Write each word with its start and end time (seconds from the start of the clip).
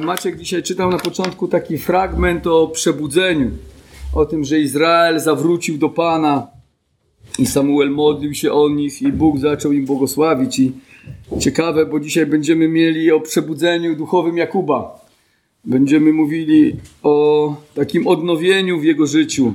Maciek 0.00 0.36
dzisiaj 0.36 0.62
czytał 0.62 0.90
na 0.90 0.98
początku 0.98 1.48
taki 1.48 1.78
fragment 1.78 2.46
o 2.46 2.68
przebudzeniu, 2.68 3.50
o 4.14 4.26
tym, 4.26 4.44
że 4.44 4.60
Izrael 4.60 5.20
zawrócił 5.20 5.78
do 5.78 5.88
Pana 5.88 6.46
i 7.38 7.46
Samuel 7.46 7.90
modlił 7.90 8.34
się 8.34 8.52
o 8.52 8.68
nich 8.68 9.02
i 9.02 9.12
Bóg 9.12 9.38
zaczął 9.38 9.72
im 9.72 9.84
błogosławić. 9.84 10.58
I 10.58 10.72
ciekawe, 11.40 11.86
bo 11.86 12.00
dzisiaj 12.00 12.26
będziemy 12.26 12.68
mieli 12.68 13.12
o 13.12 13.20
przebudzeniu 13.20 13.96
duchowym 13.96 14.36
Jakuba. 14.36 15.00
Będziemy 15.64 16.12
mówili 16.12 16.76
o 17.02 17.56
takim 17.74 18.06
odnowieniu 18.06 18.80
w 18.80 18.84
jego 18.84 19.06
życiu. 19.06 19.54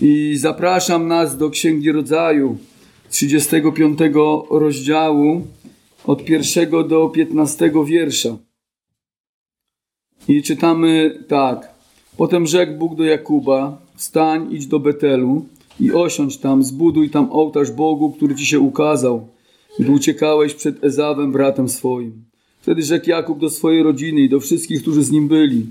I 0.00 0.36
zapraszam 0.36 1.08
nas 1.08 1.36
do 1.36 1.50
Księgi 1.50 1.92
Rodzaju, 1.92 2.58
35 3.10 3.98
rozdziału, 4.50 5.46
od 6.04 6.24
pierwszego 6.24 6.84
do 6.84 7.08
15 7.08 7.72
wiersza. 7.86 8.36
I 10.28 10.42
czytamy 10.42 11.18
tak. 11.28 11.74
Potem 12.16 12.46
rzekł 12.46 12.78
Bóg 12.78 12.94
do 12.94 13.04
Jakuba, 13.04 13.82
wstań, 13.96 14.48
idź 14.50 14.66
do 14.66 14.80
Betelu 14.80 15.44
i 15.80 15.92
osiądź 15.92 16.36
tam, 16.36 16.62
zbuduj 16.62 17.10
tam 17.10 17.28
ołtarz 17.32 17.70
Bogu, 17.70 18.10
który 18.10 18.34
ci 18.34 18.46
się 18.46 18.60
ukazał, 18.60 19.28
gdy 19.78 19.90
uciekałeś 19.90 20.54
przed 20.54 20.84
Ezawem, 20.84 21.32
bratem 21.32 21.68
swoim. 21.68 22.24
Wtedy 22.60 22.82
rzekł 22.82 23.10
Jakub 23.10 23.38
do 23.38 23.50
swojej 23.50 23.82
rodziny 23.82 24.20
i 24.20 24.28
do 24.28 24.40
wszystkich, 24.40 24.82
którzy 24.82 25.02
z 25.02 25.10
nim 25.10 25.28
byli. 25.28 25.66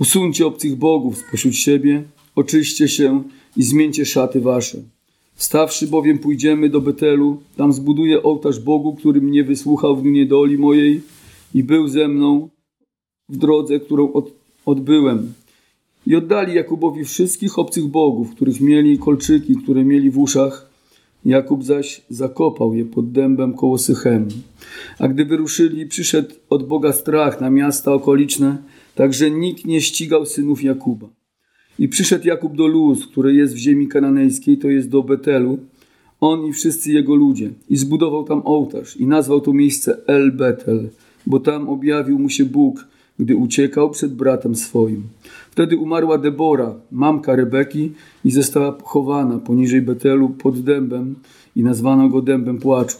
Usuńcie 0.00 0.46
obcych 0.46 0.76
bogów 0.76 1.18
spośród 1.18 1.54
siebie, 1.54 2.02
oczyście 2.34 2.88
się 2.88 3.22
i 3.56 3.62
zmieńcie 3.62 4.06
szaty 4.06 4.40
wasze. 4.40 4.78
Wstawszy 5.34 5.86
bowiem 5.86 6.18
pójdziemy 6.18 6.68
do 6.68 6.80
Betelu, 6.80 7.40
tam 7.56 7.72
zbuduję 7.72 8.22
ołtarz 8.22 8.60
Bogu, 8.60 8.94
który 8.94 9.20
mnie 9.20 9.44
wysłuchał 9.44 9.96
w 9.96 10.02
dniu 10.02 10.10
niedoli 10.10 10.58
mojej 10.58 11.00
i 11.54 11.64
był 11.64 11.88
ze 11.88 12.08
mną 12.08 12.48
w 13.28 13.36
drodze, 13.36 13.80
którą 13.80 14.12
od, 14.12 14.32
odbyłem. 14.66 15.32
I 16.06 16.16
oddali 16.16 16.54
Jakubowi 16.54 17.04
wszystkich 17.04 17.58
obcych 17.58 17.86
bogów, 17.86 18.30
których 18.30 18.60
mieli 18.60 18.98
kolczyki, 18.98 19.56
które 19.56 19.84
mieli 19.84 20.10
w 20.10 20.18
uszach. 20.18 20.68
Jakub 21.24 21.64
zaś 21.64 22.02
zakopał 22.10 22.74
je 22.74 22.84
pod 22.84 23.12
dębem 23.12 23.54
koło 23.54 23.78
Sychemu. 23.78 24.26
A 24.98 25.08
gdy 25.08 25.24
wyruszyli, 25.24 25.86
przyszedł 25.86 26.34
od 26.50 26.66
Boga 26.66 26.92
strach 26.92 27.40
na 27.40 27.50
miasta 27.50 27.92
okoliczne, 27.92 28.58
tak 28.94 29.14
że 29.14 29.30
nikt 29.30 29.64
nie 29.64 29.80
ścigał 29.80 30.26
synów 30.26 30.62
Jakuba. 30.62 31.08
I 31.78 31.88
przyszedł 31.88 32.26
Jakub 32.26 32.56
do 32.56 32.66
Luz, 32.66 33.06
które 33.06 33.32
jest 33.32 33.54
w 33.54 33.56
ziemi 33.56 33.88
kananejskiej, 33.88 34.58
to 34.58 34.68
jest 34.68 34.88
do 34.88 35.02
Betelu, 35.02 35.58
on 36.20 36.46
i 36.46 36.52
wszyscy 36.52 36.92
jego 36.92 37.14
ludzie. 37.14 37.50
I 37.70 37.76
zbudował 37.76 38.24
tam 38.24 38.42
ołtarz 38.44 38.96
i 38.96 39.06
nazwał 39.06 39.40
to 39.40 39.52
miejsce 39.52 40.06
El 40.06 40.32
Betel, 40.32 40.88
bo 41.26 41.40
tam 41.40 41.68
objawił 41.68 42.18
mu 42.18 42.28
się 42.28 42.44
Bóg, 42.44 42.86
gdy 43.18 43.36
uciekał 43.36 43.90
przed 43.90 44.14
bratem 44.14 44.54
swoim. 44.54 45.02
Wtedy 45.50 45.76
umarła 45.76 46.18
Debora, 46.18 46.74
mamka 46.92 47.36
Rebeki, 47.36 47.92
i 48.24 48.30
została 48.30 48.72
pochowana 48.72 49.38
poniżej 49.38 49.82
Betelu 49.82 50.28
pod 50.28 50.60
dębem 50.60 51.14
i 51.56 51.62
nazwano 51.62 52.08
go 52.08 52.22
dębem 52.22 52.58
płaczu. 52.58 52.98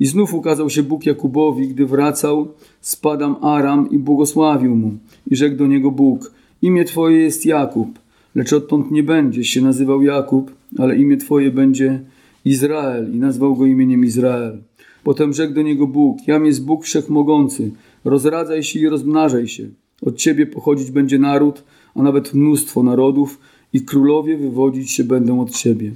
I 0.00 0.06
znów 0.06 0.34
ukazał 0.34 0.70
się 0.70 0.82
Bóg 0.82 1.06
Jakubowi, 1.06 1.68
gdy 1.68 1.86
wracał 1.86 2.48
z 2.80 2.96
Padam 2.96 3.36
Aram 3.44 3.90
i 3.90 3.98
błogosławił 3.98 4.76
mu. 4.76 4.92
I 5.30 5.36
rzekł 5.36 5.56
do 5.56 5.66
niego 5.66 5.90
Bóg, 5.90 6.32
imię 6.62 6.84
Twoje 6.84 7.18
jest 7.18 7.46
Jakub, 7.46 7.98
lecz 8.34 8.52
odtąd 8.52 8.90
nie 8.90 9.02
będziesz 9.02 9.46
się 9.46 9.62
nazywał 9.62 10.02
Jakub, 10.02 10.50
ale 10.78 10.96
imię 10.96 11.16
Twoje 11.16 11.50
będzie 11.50 12.00
Izrael 12.44 13.14
i 13.14 13.16
nazwał 13.16 13.56
go 13.56 13.66
imieniem 13.66 14.04
Izrael. 14.04 14.58
Potem 15.04 15.32
rzekł 15.32 15.54
do 15.54 15.62
niego 15.62 15.86
Bóg, 15.86 16.18
jam 16.26 16.46
jest 16.46 16.64
Bóg 16.64 16.84
Wszechmogący, 16.84 17.70
rozradzaj 18.06 18.62
się 18.62 18.80
i 18.80 18.88
rozmnażaj 18.88 19.48
się. 19.48 19.68
Od 20.02 20.16
Ciebie 20.16 20.46
pochodzić 20.46 20.90
będzie 20.90 21.18
naród, 21.18 21.64
a 21.94 22.02
nawet 22.02 22.34
mnóstwo 22.34 22.82
narodów 22.82 23.38
i 23.72 23.80
królowie 23.80 24.36
wywodzić 24.36 24.90
się 24.90 25.04
będą 25.04 25.40
od 25.40 25.50
Ciebie. 25.50 25.92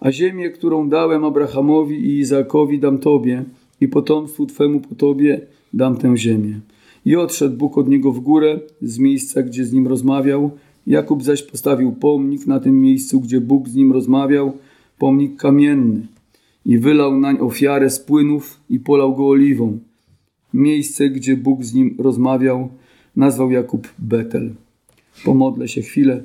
A 0.00 0.12
ziemię, 0.12 0.50
którą 0.50 0.88
dałem 0.88 1.24
Abrahamowi 1.24 1.96
i 1.96 2.18
Izaakowi 2.18 2.78
dam 2.78 2.98
Tobie 2.98 3.44
i 3.80 3.88
potomstwu 3.88 4.46
Twemu 4.46 4.80
po 4.80 4.94
Tobie 4.94 5.40
dam 5.74 5.96
tę 5.96 6.16
ziemię. 6.16 6.60
I 7.06 7.16
odszedł 7.16 7.56
Bóg 7.56 7.78
od 7.78 7.88
niego 7.88 8.12
w 8.12 8.20
górę, 8.20 8.60
z 8.82 8.98
miejsca, 8.98 9.42
gdzie 9.42 9.64
z 9.64 9.72
nim 9.72 9.86
rozmawiał. 9.86 10.50
Jakub 10.86 11.22
zaś 11.22 11.42
postawił 11.42 11.92
pomnik 11.92 12.46
na 12.46 12.60
tym 12.60 12.80
miejscu, 12.80 13.20
gdzie 13.20 13.40
Bóg 13.40 13.68
z 13.68 13.74
nim 13.74 13.92
rozmawiał, 13.92 14.52
pomnik 14.98 15.36
kamienny. 15.36 16.06
I 16.66 16.78
wylał 16.78 17.20
nań 17.20 17.38
ofiarę 17.40 17.90
z 17.90 18.00
płynów 18.00 18.60
i 18.70 18.80
polał 18.80 19.14
go 19.14 19.28
oliwą. 19.28 19.78
Miejsce, 20.54 21.08
gdzie 21.08 21.36
Bóg 21.36 21.64
z 21.64 21.74
nim 21.74 21.96
rozmawiał, 21.98 22.68
nazwał 23.16 23.50
Jakub 23.50 23.88
Betel. 23.98 24.54
Pomodlę 25.24 25.68
się 25.68 25.82
chwilę. 25.82 26.22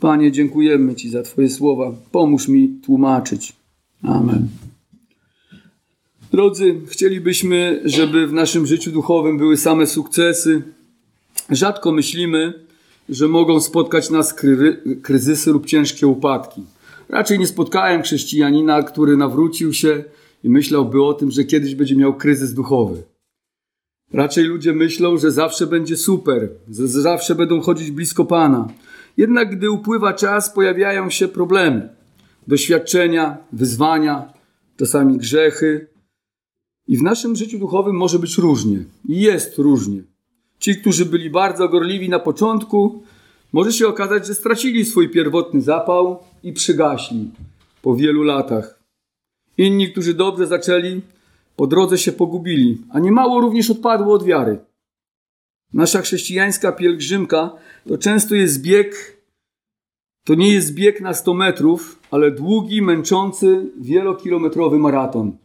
Panie, 0.00 0.32
dziękujemy 0.32 0.94
Ci 0.94 1.10
za 1.10 1.22
Twoje 1.22 1.50
słowa. 1.50 1.94
Pomóż 2.12 2.48
mi 2.48 2.68
tłumaczyć. 2.84 3.52
Amen. 4.02 4.48
Drodzy, 6.32 6.74
chcielibyśmy, 6.88 7.82
żeby 7.84 8.26
w 8.26 8.32
naszym 8.32 8.66
życiu 8.66 8.90
duchowym 8.90 9.38
były 9.38 9.56
same 9.56 9.86
sukcesy. 9.86 10.62
Rzadko 11.50 11.92
myślimy, 11.92 12.52
że 13.08 13.28
mogą 13.28 13.60
spotkać 13.60 14.10
nas 14.10 14.34
kry 14.34 14.82
kryzysy 15.02 15.50
lub 15.50 15.66
ciężkie 15.66 16.06
upadki. 16.06 16.62
Raczej 17.08 17.38
nie 17.38 17.46
spotkałem 17.46 18.02
chrześcijanina, 18.02 18.82
który 18.82 19.16
nawrócił 19.16 19.72
się 19.72 20.04
i 20.44 20.48
myślałby 20.48 21.04
o 21.04 21.14
tym, 21.14 21.30
że 21.30 21.44
kiedyś 21.44 21.74
będzie 21.74 21.96
miał 21.96 22.14
kryzys 22.14 22.54
duchowy. 22.54 23.11
Raczej 24.12 24.44
ludzie 24.44 24.72
myślą, 24.72 25.18
że 25.18 25.30
zawsze 25.30 25.66
będzie 25.66 25.96
super, 25.96 26.48
że 26.68 26.88
zawsze 26.88 27.34
będą 27.34 27.60
chodzić 27.60 27.90
blisko 27.90 28.24
Pana. 28.24 28.68
Jednak 29.16 29.56
gdy 29.56 29.70
upływa 29.70 30.12
czas, 30.12 30.54
pojawiają 30.54 31.10
się 31.10 31.28
problemy, 31.28 31.88
doświadczenia, 32.46 33.36
wyzwania, 33.52 34.32
czasami 34.76 35.18
grzechy. 35.18 35.86
I 36.88 36.96
w 36.96 37.02
naszym 37.02 37.36
życiu 37.36 37.58
duchowym 37.58 37.96
może 37.96 38.18
być 38.18 38.38
różnie. 38.38 38.84
I 39.08 39.20
jest 39.20 39.58
różnie. 39.58 40.02
Ci, 40.58 40.76
którzy 40.76 41.06
byli 41.06 41.30
bardzo 41.30 41.68
gorliwi 41.68 42.08
na 42.08 42.18
początku, 42.18 43.02
może 43.52 43.72
się 43.72 43.88
okazać, 43.88 44.26
że 44.26 44.34
stracili 44.34 44.84
swój 44.84 45.08
pierwotny 45.08 45.60
zapał 45.60 46.18
i 46.42 46.52
przygaśli 46.52 47.30
po 47.82 47.96
wielu 47.96 48.22
latach. 48.22 48.82
Inni, 49.58 49.92
którzy 49.92 50.14
dobrze 50.14 50.46
zaczęli, 50.46 51.00
po 51.56 51.66
drodze 51.66 51.98
się 51.98 52.12
pogubili, 52.12 52.78
a 52.90 53.00
niemało 53.00 53.40
również 53.40 53.70
odpadło 53.70 54.14
od 54.14 54.24
wiary. 54.24 54.58
Nasza 55.72 56.02
chrześcijańska 56.02 56.72
pielgrzymka 56.72 57.50
to 57.88 57.98
często 57.98 58.34
jest 58.34 58.62
bieg, 58.62 59.16
to 60.24 60.34
nie 60.34 60.52
jest 60.52 60.74
bieg 60.74 61.00
na 61.00 61.14
100 61.14 61.34
metrów, 61.34 62.00
ale 62.10 62.30
długi, 62.30 62.82
męczący, 62.82 63.70
wielokilometrowy 63.80 64.78
maraton. 64.78 65.36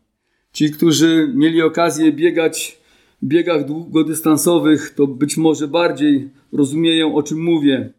Ci, 0.53 0.71
którzy 0.71 1.31
mieli 1.35 1.61
okazję 1.61 2.11
biegać 2.11 2.79
w 3.21 3.27
biegach 3.27 3.65
długodystansowych, 3.65 4.93
to 4.95 5.07
być 5.07 5.37
może 5.37 5.67
bardziej 5.67 6.29
rozumieją, 6.51 7.15
o 7.15 7.23
czym 7.23 7.43
mówię. 7.43 7.93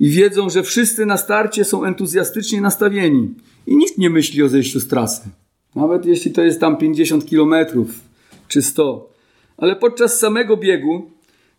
I 0.00 0.10
wiedzą, 0.10 0.50
że 0.50 0.62
wszyscy 0.62 1.06
na 1.06 1.16
starcie 1.16 1.64
są 1.64 1.84
entuzjastycznie 1.84 2.60
nastawieni 2.60 3.34
i 3.66 3.76
nikt 3.76 3.98
nie 3.98 4.10
myśli 4.10 4.42
o 4.42 4.48
zejściu 4.48 4.80
z 4.80 4.88
trasy. 4.88 5.30
Nawet 5.74 6.06
jeśli 6.06 6.32
to 6.32 6.42
jest 6.42 6.60
tam 6.60 6.76
50 6.76 7.26
kilometrów 7.26 8.00
czy 8.48 8.62
100. 8.62 9.10
Ale 9.56 9.76
podczas 9.76 10.18
samego 10.18 10.56
biegu 10.56 11.10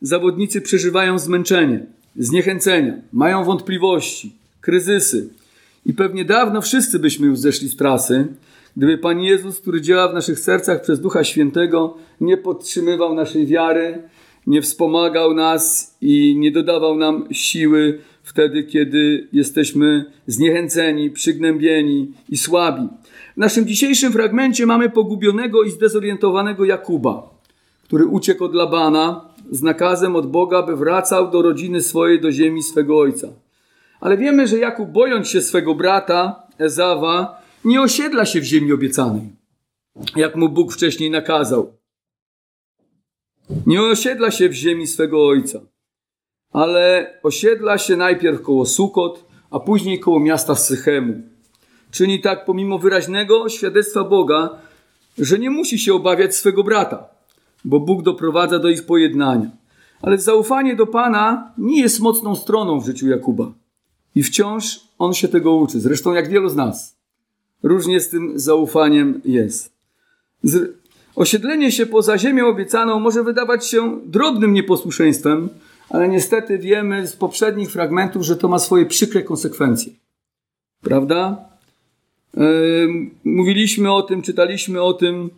zawodnicy 0.02 0.62
przeżywają 0.62 1.20
zmęczenie, 1.20 1.86
zniechęcenia, 2.16 2.94
mają 3.12 3.44
wątpliwości, 3.44 4.32
kryzysy. 4.62 5.30
I 5.86 5.94
pewnie 5.94 6.26
dawno 6.26 6.62
wszyscy 6.62 7.00
byśmy 7.00 7.28
już 7.28 7.40
zeszli 7.40 7.70
z 7.70 7.76
trasy, 7.76 8.28
gdyby 8.78 8.98
Pan 8.98 9.22
Jezus, 9.22 9.60
który 9.60 9.82
działa 9.82 10.08
w 10.08 10.14
naszych 10.14 10.40
sercach 10.40 10.82
przez 10.82 11.00
Ducha 11.00 11.24
Świętego, 11.24 11.98
nie 12.22 12.38
podtrzymywał 12.38 13.16
naszej 13.16 13.48
wiary, 13.48 14.02
nie 14.48 14.62
wspomagał 14.62 15.34
nas 15.34 15.96
i 16.02 16.36
nie 16.38 16.52
dodawał 16.52 16.98
nam 16.98 17.28
siły 17.32 18.00
wtedy, 18.24 18.64
kiedy 18.64 19.28
jesteśmy 19.34 20.06
zniechęceni, 20.28 21.10
przygnębieni 21.10 22.12
i 22.30 22.38
słabi. 22.38 22.88
W 23.34 23.38
naszym 23.38 23.68
dzisiejszym 23.68 24.12
fragmencie 24.12 24.66
mamy 24.66 24.90
pogubionego 24.90 25.64
i 25.64 25.72
zdezorientowanego 25.72 26.66
Jakuba, 26.66 27.30
który 27.84 28.06
uciekł 28.06 28.44
od 28.44 28.56
Labana 28.56 29.32
z 29.52 29.62
nakazem 29.62 30.16
od 30.16 30.32
Boga, 30.32 30.64
by 30.64 30.76
wracał 30.76 31.32
do 31.32 31.42
rodziny 31.42 31.82
swojej, 31.82 32.22
do 32.22 32.32
ziemi 32.32 32.64
swego 32.64 33.00
ojca. 33.00 33.28
Ale 34.00 34.18
wiemy, 34.18 34.48
że 34.48 34.58
Jakub, 34.58 34.90
bojąc 34.90 35.28
się 35.28 35.42
swego 35.42 35.76
brata 35.76 36.48
Ezawa, 36.58 37.42
nie 37.66 37.82
osiedla 37.82 38.26
się 38.26 38.42
w 38.42 38.44
ziemi 38.44 38.74
obiecanej, 38.74 39.30
jak 40.16 40.36
mu 40.36 40.50
Bóg 40.50 40.74
wcześniej 40.74 41.12
nakazał. 41.12 41.74
Nie 43.66 43.82
osiedla 43.82 44.32
się 44.32 44.50
w 44.50 44.54
ziemi 44.54 44.88
swego 44.88 45.28
ojca, 45.28 45.60
ale 46.52 47.14
osiedla 47.24 47.78
się 47.78 47.96
najpierw 47.96 48.42
koło 48.42 48.66
Sukot, 48.66 49.26
a 49.52 49.60
później 49.60 50.00
koło 50.00 50.20
miasta 50.20 50.56
Sychemu. 50.56 51.22
Czyni 51.92 52.22
tak 52.22 52.46
pomimo 52.46 52.80
wyraźnego 52.80 53.50
świadectwa 53.50 54.04
Boga, 54.04 54.50
że 55.18 55.40
nie 55.40 55.50
musi 55.50 55.80
się 55.80 55.94
obawiać 55.94 56.36
swego 56.36 56.64
brata, 56.64 57.04
bo 57.66 57.80
Bóg 57.80 58.04
doprowadza 58.04 58.60
do 58.60 58.70
ich 58.70 58.86
pojednania. 58.86 59.50
Ale 60.02 60.18
zaufanie 60.18 60.76
do 60.76 60.88
Pana 60.88 61.52
nie 61.58 61.82
jest 61.82 62.00
mocną 62.00 62.36
stroną 62.36 62.80
w 62.80 62.86
życiu 62.86 63.08
Jakuba. 63.08 63.52
I 64.16 64.24
wciąż 64.24 64.80
on 65.00 65.14
się 65.14 65.28
tego 65.28 65.56
uczy. 65.56 65.80
Zresztą 65.80 66.14
jak 66.14 66.30
wielu 66.30 66.50
z 66.50 66.56
nas. 66.56 66.96
Różnie 67.64 68.00
z 68.00 68.10
tym 68.10 68.40
zaufaniem 68.40 69.22
jest. 69.26 69.74
Z... 70.44 70.82
Osiedlenie 71.16 71.72
się 71.72 71.86
poza 71.86 72.18
ziemią 72.18 72.48
obiecaną 72.48 73.00
może 73.00 73.24
wydawać 73.24 73.68
się 73.68 74.00
drobnym 74.06 74.54
nieposłuszeństwem, 74.54 75.50
ale 75.90 76.08
niestety 76.08 76.58
wiemy 76.58 77.08
z 77.08 77.16
poprzednich 77.16 77.72
fragmentów, 77.72 78.24
że 78.24 78.36
to 78.36 78.48
ma 78.48 78.60
swoje 78.60 78.86
przykre 78.86 79.24
konsekwencje. 79.24 79.94
Prawda? 80.82 81.51
Mówiliśmy 83.24 83.94
o 83.94 84.02
tym, 84.02 84.22
czytaliśmy 84.22 84.82
o 84.82 84.94
tym, 84.94 85.30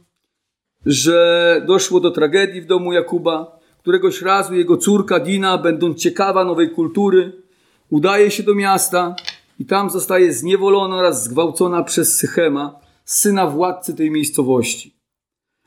że 0.85 1.61
doszło 1.67 1.99
do 1.99 2.11
tragedii 2.11 2.61
w 2.61 2.65
domu 2.65 2.93
Jakuba. 2.93 3.59
Któregoś 3.79 4.21
razu 4.21 4.55
jego 4.55 4.77
córka 4.77 5.19
Dina, 5.19 5.57
będąc 5.57 5.99
ciekawa 5.99 6.45
nowej 6.45 6.69
kultury, 6.69 7.41
udaje 7.89 8.31
się 8.31 8.43
do 8.43 8.55
miasta 8.55 9.15
i 9.59 9.65
tam 9.65 9.89
zostaje 9.89 10.33
zniewolona 10.33 10.95
oraz 10.95 11.23
zgwałcona 11.23 11.83
przez 11.83 12.17
Sychema, 12.17 12.79
syna 13.05 13.47
władcy 13.47 13.95
tej 13.95 14.11
miejscowości. 14.11 14.93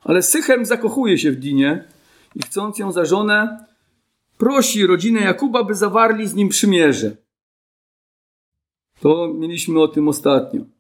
Ale 0.05 0.23
Sychem 0.23 0.67
zakochuje 0.67 1.19
się 1.19 1.33
w 1.33 1.37
Dinie 1.37 1.85
i 2.35 2.43
chcąc 2.43 2.79
ją 2.79 2.93
za 2.93 3.05
żonę, 3.05 3.67
prosi 4.39 4.87
rodzinę 4.87 5.21
Jakuba, 5.21 5.65
by 5.65 5.75
zawarli 5.75 6.29
z 6.29 6.35
nim 6.35 6.49
przymierze. 6.49 7.17
To 9.01 9.35
mieliśmy 9.35 9.81
o 9.81 9.89
tym 9.89 10.09
ostatnio. 10.09 10.76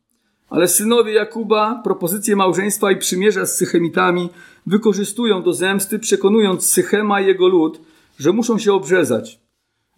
Ale 0.48 0.68
synowie 0.68 1.12
Jakuba 1.12 1.80
propozycję 1.84 2.36
małżeństwa 2.36 2.90
i 2.90 2.96
przymierza 2.96 3.46
z 3.46 3.56
Sychemitami 3.56 4.30
wykorzystują 4.66 5.42
do 5.42 5.52
zemsty, 5.52 5.98
przekonując 5.98 6.66
Sychema 6.66 7.20
i 7.20 7.26
jego 7.26 7.48
lud, 7.48 7.80
że 8.18 8.32
muszą 8.32 8.58
się 8.58 8.72
obrzezać. 8.72 9.40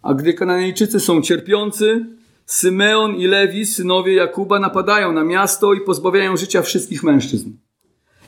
A 0.01 0.13
gdy 0.13 0.33
Kananejczycy 0.33 0.99
są 0.99 1.21
cierpiący, 1.21 2.05
Symeon 2.45 3.15
i 3.15 3.27
Lewi, 3.27 3.65
synowie 3.65 4.13
Jakuba, 4.13 4.59
napadają 4.59 5.11
na 5.13 5.23
miasto 5.23 5.73
i 5.73 5.81
pozbawiają 5.81 6.37
życia 6.37 6.61
wszystkich 6.61 7.03
mężczyzn. 7.03 7.51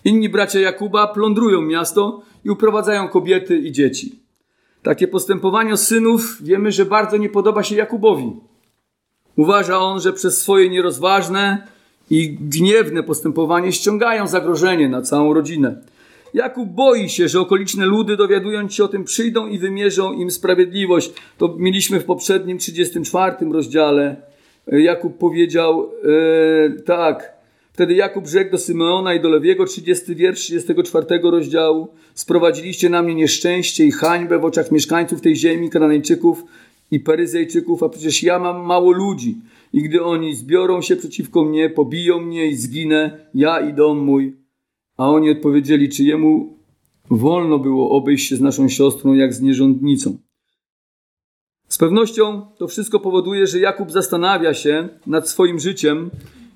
Inni 0.05 0.29
bracia 0.29 0.59
Jakuba 0.59 1.07
plądrują 1.07 1.61
miasto 1.61 2.21
i 2.43 2.49
uprowadzają 2.49 3.07
kobiety 3.07 3.57
i 3.57 3.71
dzieci. 3.71 4.19
Takie 4.83 5.07
postępowanie 5.07 5.77
synów 5.77 6.43
wiemy, 6.43 6.71
że 6.71 6.85
bardzo 6.85 7.17
nie 7.17 7.29
podoba 7.29 7.63
się 7.63 7.75
Jakubowi. 7.75 8.33
Uważa 9.35 9.79
on, 9.79 10.01
że 10.01 10.13
przez 10.13 10.41
swoje 10.41 10.69
nierozważne 10.69 11.67
i 12.11 12.37
gniewne 12.41 13.03
postępowanie 13.03 13.71
ściągają 13.71 14.27
zagrożenie 14.27 14.89
na 14.89 15.01
całą 15.01 15.33
rodzinę. 15.33 15.75
Jakub 16.33 16.69
boi 16.69 17.09
się, 17.09 17.27
że 17.27 17.39
okoliczne 17.39 17.85
ludy 17.85 18.17
dowiadując 18.17 18.73
się 18.73 18.83
o 18.83 18.87
tym 18.87 19.03
przyjdą 19.03 19.47
i 19.47 19.59
wymierzą 19.59 20.13
im 20.13 20.31
sprawiedliwość. 20.31 21.13
To 21.37 21.55
mieliśmy 21.57 21.99
w 21.99 22.05
poprzednim 22.05 22.57
34 22.57 23.35
rozdziale. 23.51 24.15
Jakub 24.67 25.17
powiedział 25.17 25.91
e, 26.03 26.81
tak. 26.81 27.33
Wtedy 27.73 27.93
Jakub 27.93 28.27
rzekł 28.27 28.51
do 28.51 28.57
Symeona 28.57 29.13
i 29.13 29.19
do 29.19 29.29
Lewiego, 29.29 29.65
30 29.65 30.15
wiersz 30.15 30.39
34 30.39 31.05
rozdziału. 31.23 31.87
Sprowadziliście 32.13 32.89
na 32.89 33.03
mnie 33.03 33.15
nieszczęście 33.15 33.85
i 33.85 33.91
hańbę 33.91 34.39
w 34.39 34.45
oczach 34.45 34.71
mieszkańców 34.71 35.21
tej 35.21 35.35
ziemi, 35.35 35.69
Kananejczyków 35.69 36.43
i 36.91 36.99
Peryzejczyków, 36.99 37.83
a 37.83 37.89
przecież 37.89 38.23
ja 38.23 38.39
mam 38.39 38.65
mało 38.65 38.91
ludzi. 38.91 39.37
I 39.73 39.81
gdy 39.81 40.03
oni 40.03 40.35
zbiorą 40.35 40.81
się 40.81 40.95
przeciwko 40.95 41.43
mnie, 41.43 41.69
pobiją 41.69 42.21
mnie 42.21 42.47
i 42.47 42.55
zginę, 42.55 43.25
ja 43.33 43.59
i 43.59 43.73
dom 43.73 43.99
mój. 43.99 44.35
A 44.97 45.09
oni 45.09 45.29
odpowiedzieli, 45.29 45.89
czy 45.89 46.03
jemu 46.03 46.57
wolno 47.09 47.59
było 47.59 47.89
obejść 47.89 48.29
się 48.29 48.35
z 48.35 48.41
naszą 48.41 48.69
siostrą 48.69 49.13
jak 49.13 49.33
z 49.33 49.41
nierządnicą. 49.41 50.17
Z 51.67 51.77
pewnością 51.77 52.45
to 52.57 52.67
wszystko 52.67 52.99
powoduje, 52.99 53.47
że 53.47 53.59
Jakub 53.59 53.91
zastanawia 53.91 54.53
się 54.53 54.89
nad 55.07 55.29
swoim 55.29 55.59
życiem 55.59 56.09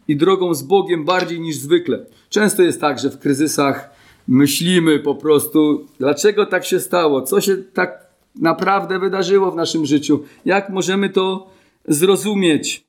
i 0.08 0.16
drogą 0.16 0.54
z 0.54 0.64
Bogiem 0.64 1.06
bardziej 1.06 1.40
niż 1.40 1.56
zwykle. 1.56 2.06
Często 2.30 2.64
jest 2.64 2.82
tak, 2.82 3.00
że 3.00 3.10
w 3.10 3.20
kryzysach 3.20 3.90
myślimy 4.28 5.00
po 5.00 5.16
prostu, 5.16 5.86
dlaczego 6.00 6.46
tak 6.46 6.66
się 6.66 6.80
stało, 6.80 7.22
co 7.22 7.42
się 7.42 7.58
tak 7.58 8.06
naprawdę 8.36 9.00
wydarzyło 9.00 9.52
w 9.52 9.56
naszym 9.56 9.86
życiu, 9.86 10.24
jak 10.46 10.70
możemy 10.70 11.10
to 11.10 11.50
zrozumieć. 11.88 12.86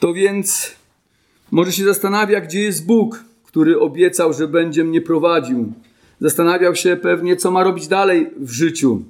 To 0.00 0.14
więc 0.14 0.76
może 1.50 1.72
się 1.72 1.84
zastanawia, 1.84 2.40
gdzie 2.40 2.60
jest 2.60 2.86
Bóg, 2.86 3.24
który 3.44 3.80
obiecał, 3.80 4.32
że 4.32 4.48
będzie 4.48 4.84
mnie 4.84 5.00
prowadził. 5.00 5.72
Zastanawiał 6.20 6.74
się 6.74 6.96
pewnie, 6.96 7.36
co 7.36 7.50
ma 7.50 7.64
robić 7.64 7.88
dalej 7.88 8.30
w 8.36 8.50
życiu. 8.50 9.02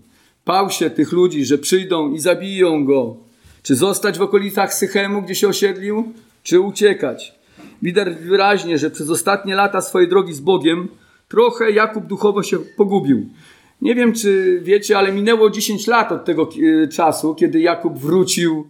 Pał 0.45 0.71
się 0.71 0.91
tych 0.91 1.13
ludzi, 1.13 1.45
że 1.45 1.59
przyjdą 1.59 2.13
i 2.13 2.19
zabiją 2.19 2.85
go. 2.85 3.17
Czy 3.63 3.77
zostać 3.77 4.19
w 4.19 4.23
okolicach 4.23 4.75
Sychemu, 4.75 5.23
gdzie 5.23 5.35
się 5.35 5.49
osiedlił, 5.49 6.13
czy 6.43 6.61
uciekać. 6.61 7.35
Widać 7.83 8.15
wyraźnie, 8.15 8.79
że 8.79 8.91
przez 8.91 9.11
ostatnie 9.11 9.55
lata 9.55 9.81
swojej 9.81 10.09
drogi 10.09 10.33
z 10.33 10.41
Bogiem 10.41 10.89
trochę 11.29 11.71
Jakub 11.71 12.07
duchowo 12.07 12.43
się 12.43 12.59
pogubił. 12.59 13.27
Nie 13.83 13.95
wiem, 13.95 14.13
czy 14.13 14.61
wiecie, 14.65 14.99
ale 14.99 15.13
minęło 15.13 15.51
10 15.51 15.87
lat 15.87 16.13
od 16.13 16.25
tego 16.25 16.49
e, 16.83 16.89
czasu, 16.89 17.35
kiedy 17.35 17.61
Jakub 17.61 17.99
wrócił 17.99 18.67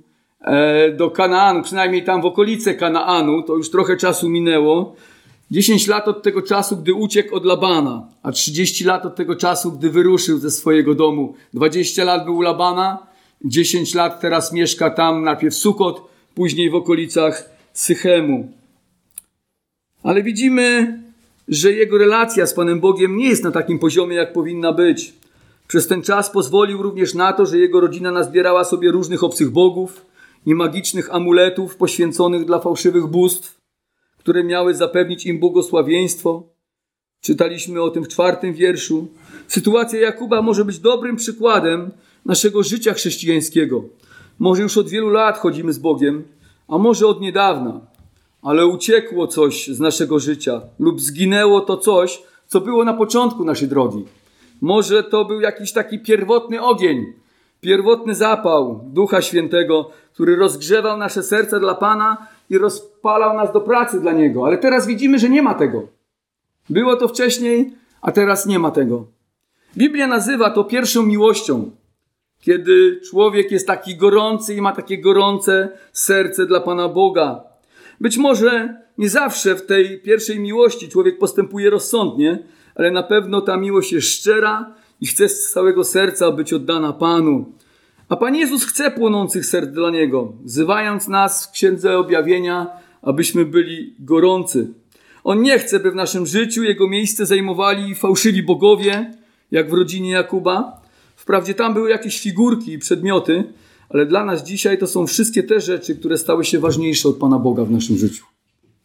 do 0.97 1.11
Kanaanu, 1.11 1.63
przynajmniej 1.63 2.05
tam 2.05 2.23
w 2.23 2.27
okolice 2.27 2.75
Kanaanu, 2.75 3.43
to 3.43 3.57
już 3.57 3.71
trochę 3.71 3.97
czasu 3.97 4.29
minęło. 4.29 4.97
10 5.51 5.87
lat 5.87 6.09
od 6.09 6.23
tego 6.23 6.43
czasu, 6.43 6.77
gdy 6.77 6.95
uciekł 6.95 7.37
od 7.37 7.45
Labana, 7.45 8.07
a 8.23 8.33
30 8.33 8.85
lat 8.85 9.07
od 9.07 9.17
tego 9.17 9.37
czasu, 9.37 9.73
gdy 9.73 9.91
wyruszył 9.91 10.39
ze 10.39 10.51
swojego 10.51 10.95
domu. 10.95 11.35
20 11.55 12.05
lat 12.05 12.25
był 12.25 12.37
u 12.37 12.41
Labana, 12.41 12.99
10 13.45 13.95
lat 13.95 14.21
teraz 14.21 14.53
mieszka 14.53 14.91
tam, 14.91 15.23
najpierw 15.23 15.55
Sukot, 15.55 16.03
później 16.35 16.71
w 16.71 16.75
okolicach 16.75 17.51
Sychemu. 17.73 18.53
Ale 20.03 20.23
widzimy, 20.23 20.99
że 21.49 21.73
jego 21.73 21.99
relacja 21.99 22.47
z 22.47 22.55
Panem 22.55 22.81
Bogiem 22.81 23.17
nie 23.17 23.29
jest 23.29 23.45
na 23.45 23.51
takim 23.51 23.79
poziomie, 23.79 24.17
jak 24.17 24.33
powinna 24.33 24.73
być. 24.73 25.13
Przez 25.69 25.87
ten 25.87 26.03
czas 26.03 26.31
pozwolił 26.31 26.83
również 26.83 27.15
na 27.15 27.33
to, 27.33 27.47
że 27.47 27.59
jego 27.59 27.81
rodzina 27.81 28.11
nazbierała 28.11 28.65
sobie 28.65 28.91
różnych 28.91 29.25
obcych 29.25 29.51
bogów 29.51 30.07
i 30.47 30.55
magicznych 30.55 31.15
amuletów 31.15 31.77
poświęconych 31.77 32.45
dla 32.45 32.59
fałszywych 32.59 33.07
bóstw, 33.07 33.61
które 34.19 34.45
miały 34.45 34.75
zapewnić 34.75 35.27
im 35.27 35.39
błogosławieństwo. 35.39 36.43
Czytaliśmy 37.21 37.83
o 37.83 37.91
tym 37.91 38.05
w 38.05 38.09
czwartym 38.09 38.55
wierszu. 38.55 39.09
Sytuacja 39.49 40.01
Jakuba 40.01 40.43
może 40.43 40.65
być 40.65 40.79
dobrym 40.79 41.17
przykładem 41.17 41.91
naszego 42.25 42.63
życia 42.63 42.95
chrześcijańskiego. 42.95 43.85
Może 44.39 44.63
już 44.63 44.79
od 44.79 44.89
wielu 44.89 45.09
lat 45.09 45.39
chodzimy 45.39 45.73
z 45.73 45.79
Bogiem, 45.79 46.25
a 46.69 46.79
może 46.79 47.07
od 47.07 47.21
niedawna 47.21 47.81
ale 48.43 48.67
uciekło 48.67 49.27
coś 49.27 49.69
z 49.69 49.81
naszego 49.81 50.19
życia 50.19 50.61
lub 50.79 51.01
zginęło 51.01 51.61
to 51.61 51.77
coś, 51.77 52.23
co 52.47 52.61
było 52.61 52.85
na 52.85 52.95
początku 52.95 53.45
naszej 53.45 53.69
drogi. 53.69 54.05
Może 54.61 55.03
to 55.03 55.25
był 55.25 55.41
jakiś 55.41 55.73
taki 55.73 55.99
pierwotny 55.99 56.63
ogień, 56.63 57.13
pierwotny 57.61 58.15
zapał 58.15 58.81
Ducha 58.85 59.23
Świętego, 59.23 59.91
który 60.15 60.37
rozgrzewał 60.37 60.97
nasze 60.97 61.23
serce 61.23 61.61
dla 61.61 61.75
Pana 61.75 62.27
i 62.51 62.59
rozpalał 62.59 63.37
nas 63.37 63.53
do 63.53 63.61
pracy 63.61 64.01
dla 64.01 64.13
Niego. 64.13 64.47
Ale 64.47 64.59
teraz 64.59 64.87
widzimy, 64.87 65.19
że 65.19 65.29
nie 65.29 65.43
ma 65.43 65.55
tego. 65.55 65.83
Było 66.71 66.97
to 66.97 67.09
wcześniej, 67.09 67.75
a 68.03 68.13
teraz 68.13 68.47
nie 68.47 68.59
ma 68.59 68.71
tego. 68.71 69.07
Biblia 69.77 70.07
nazywa 70.07 70.51
to 70.51 70.65
pierwszą 70.65 71.03
miłością, 71.03 71.71
kiedy 72.41 73.01
człowiek 73.11 73.53
jest 73.53 73.67
taki 73.67 73.97
gorący 73.97 74.55
i 74.55 74.61
ma 74.61 74.73
takie 74.73 74.99
gorące 74.99 75.69
serce 75.93 76.47
dla 76.47 76.61
Pana 76.61 76.89
Boga, 76.89 77.49
być 78.01 78.17
może 78.17 78.83
nie 78.99 79.09
zawsze 79.09 79.55
w 79.55 79.67
tej 79.67 80.01
pierwszej 80.01 80.41
miłości 80.41 80.89
człowiek 80.89 81.19
postępuje 81.19 81.71
rozsądnie, 81.71 82.39
ale 82.75 82.91
na 82.91 83.03
pewno 83.03 83.41
ta 83.41 83.57
miłość 83.57 83.93
jest 83.93 84.09
szczera 84.09 84.75
i 85.01 85.07
chce 85.07 85.29
z 85.29 85.51
całego 85.51 85.85
serca 85.85 86.33
być 86.33 86.53
oddana 86.53 86.93
Panu. 86.93 87.53
A 88.09 88.17
Pan 88.17 88.37
Jezus 88.37 88.65
chce 88.65 88.91
płonących 88.91 89.47
serc 89.47 89.71
dla 89.71 89.91
Niego, 89.91 90.33
wzywając 90.45 91.09
nas 91.09 91.47
w 91.47 91.51
Księdze 91.51 91.99
Objawienia, 91.99 92.67
abyśmy 93.03 93.45
byli 93.45 93.95
gorący. 93.99 94.69
On 95.25 95.43
nie 95.43 95.59
chce, 95.59 95.81
by 95.81 95.91
w 95.91 95.95
naszym 95.95 96.27
życiu 96.27 96.63
Jego 96.63 96.89
miejsce 96.89 97.27
zajmowali 97.27 97.95
fałszywi 97.95 98.43
bogowie, 98.43 99.15
jak 99.51 99.71
w 99.71 99.73
rodzinie 99.73 100.11
Jakuba. 100.11 100.83
Wprawdzie 101.17 101.55
tam 101.55 101.75
były 101.75 101.91
jakieś 101.91 102.21
figurki 102.21 102.73
i 102.73 102.79
przedmioty, 102.79 103.45
ale 103.89 104.07
dla 104.07 104.25
nas 104.25 104.45
dzisiaj 104.45 104.79
to 104.79 104.87
są 104.87 105.07
wszystkie 105.07 105.43
te 105.43 105.61
rzeczy, 105.61 105.97
które 105.97 106.19
stały 106.19 106.45
się 106.45 106.59
ważniejsze 106.59 107.09
od 107.09 107.17
Pana 107.17 107.39
Boga 107.39 107.65
w 107.65 107.71
naszym 107.71 107.99
życiu. 107.99 108.25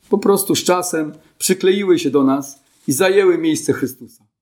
Po 0.10 0.18
prostu 0.18 0.56
z 0.56 0.64
czasem 0.64 1.12
przykleiły 1.38 2.00
się 2.00 2.10
do 2.10 2.24
nas 2.24 2.64
i 2.88 2.92
zajęły 2.92 3.38
miejsce 3.38 3.74
Chrystusa. 3.74 4.33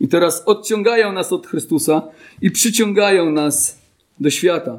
I 0.00 0.08
teraz 0.08 0.42
odciągają 0.46 1.12
nas 1.12 1.32
od 1.32 1.46
Chrystusa 1.46 2.02
i 2.42 2.50
przyciągają 2.50 3.30
nas 3.30 3.78
do 4.20 4.30
świata. 4.30 4.78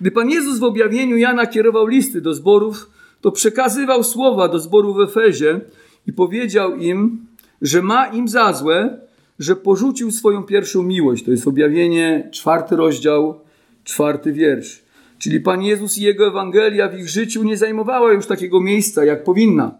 Gdy 0.00 0.10
Pan 0.10 0.30
Jezus 0.30 0.58
w 0.58 0.64
objawieniu 0.64 1.16
Jana 1.16 1.46
kierował 1.46 1.86
listy 1.86 2.20
do 2.20 2.34
zborów, 2.34 2.90
to 3.20 3.32
przekazywał 3.32 4.04
słowa 4.04 4.48
do 4.48 4.58
zboru 4.58 4.94
w 4.94 5.00
Efezie 5.00 5.60
i 6.06 6.12
powiedział 6.12 6.76
im, 6.76 7.26
że 7.62 7.82
ma 7.82 8.06
im 8.06 8.28
za 8.28 8.52
złe, 8.52 9.00
że 9.38 9.56
porzucił 9.56 10.10
swoją 10.10 10.42
pierwszą 10.42 10.82
miłość. 10.82 11.24
To 11.24 11.30
jest 11.30 11.48
objawienie, 11.48 12.28
czwarty 12.32 12.76
rozdział, 12.76 13.40
czwarty 13.84 14.32
wiersz. 14.32 14.82
Czyli 15.18 15.40
Pan 15.40 15.62
Jezus 15.62 15.98
i 15.98 16.02
Jego 16.02 16.26
Ewangelia 16.26 16.88
w 16.88 16.98
ich 16.98 17.08
życiu 17.08 17.44
nie 17.44 17.56
zajmowała 17.56 18.12
już 18.12 18.26
takiego 18.26 18.60
miejsca, 18.60 19.04
jak 19.04 19.24
powinna. 19.24 19.78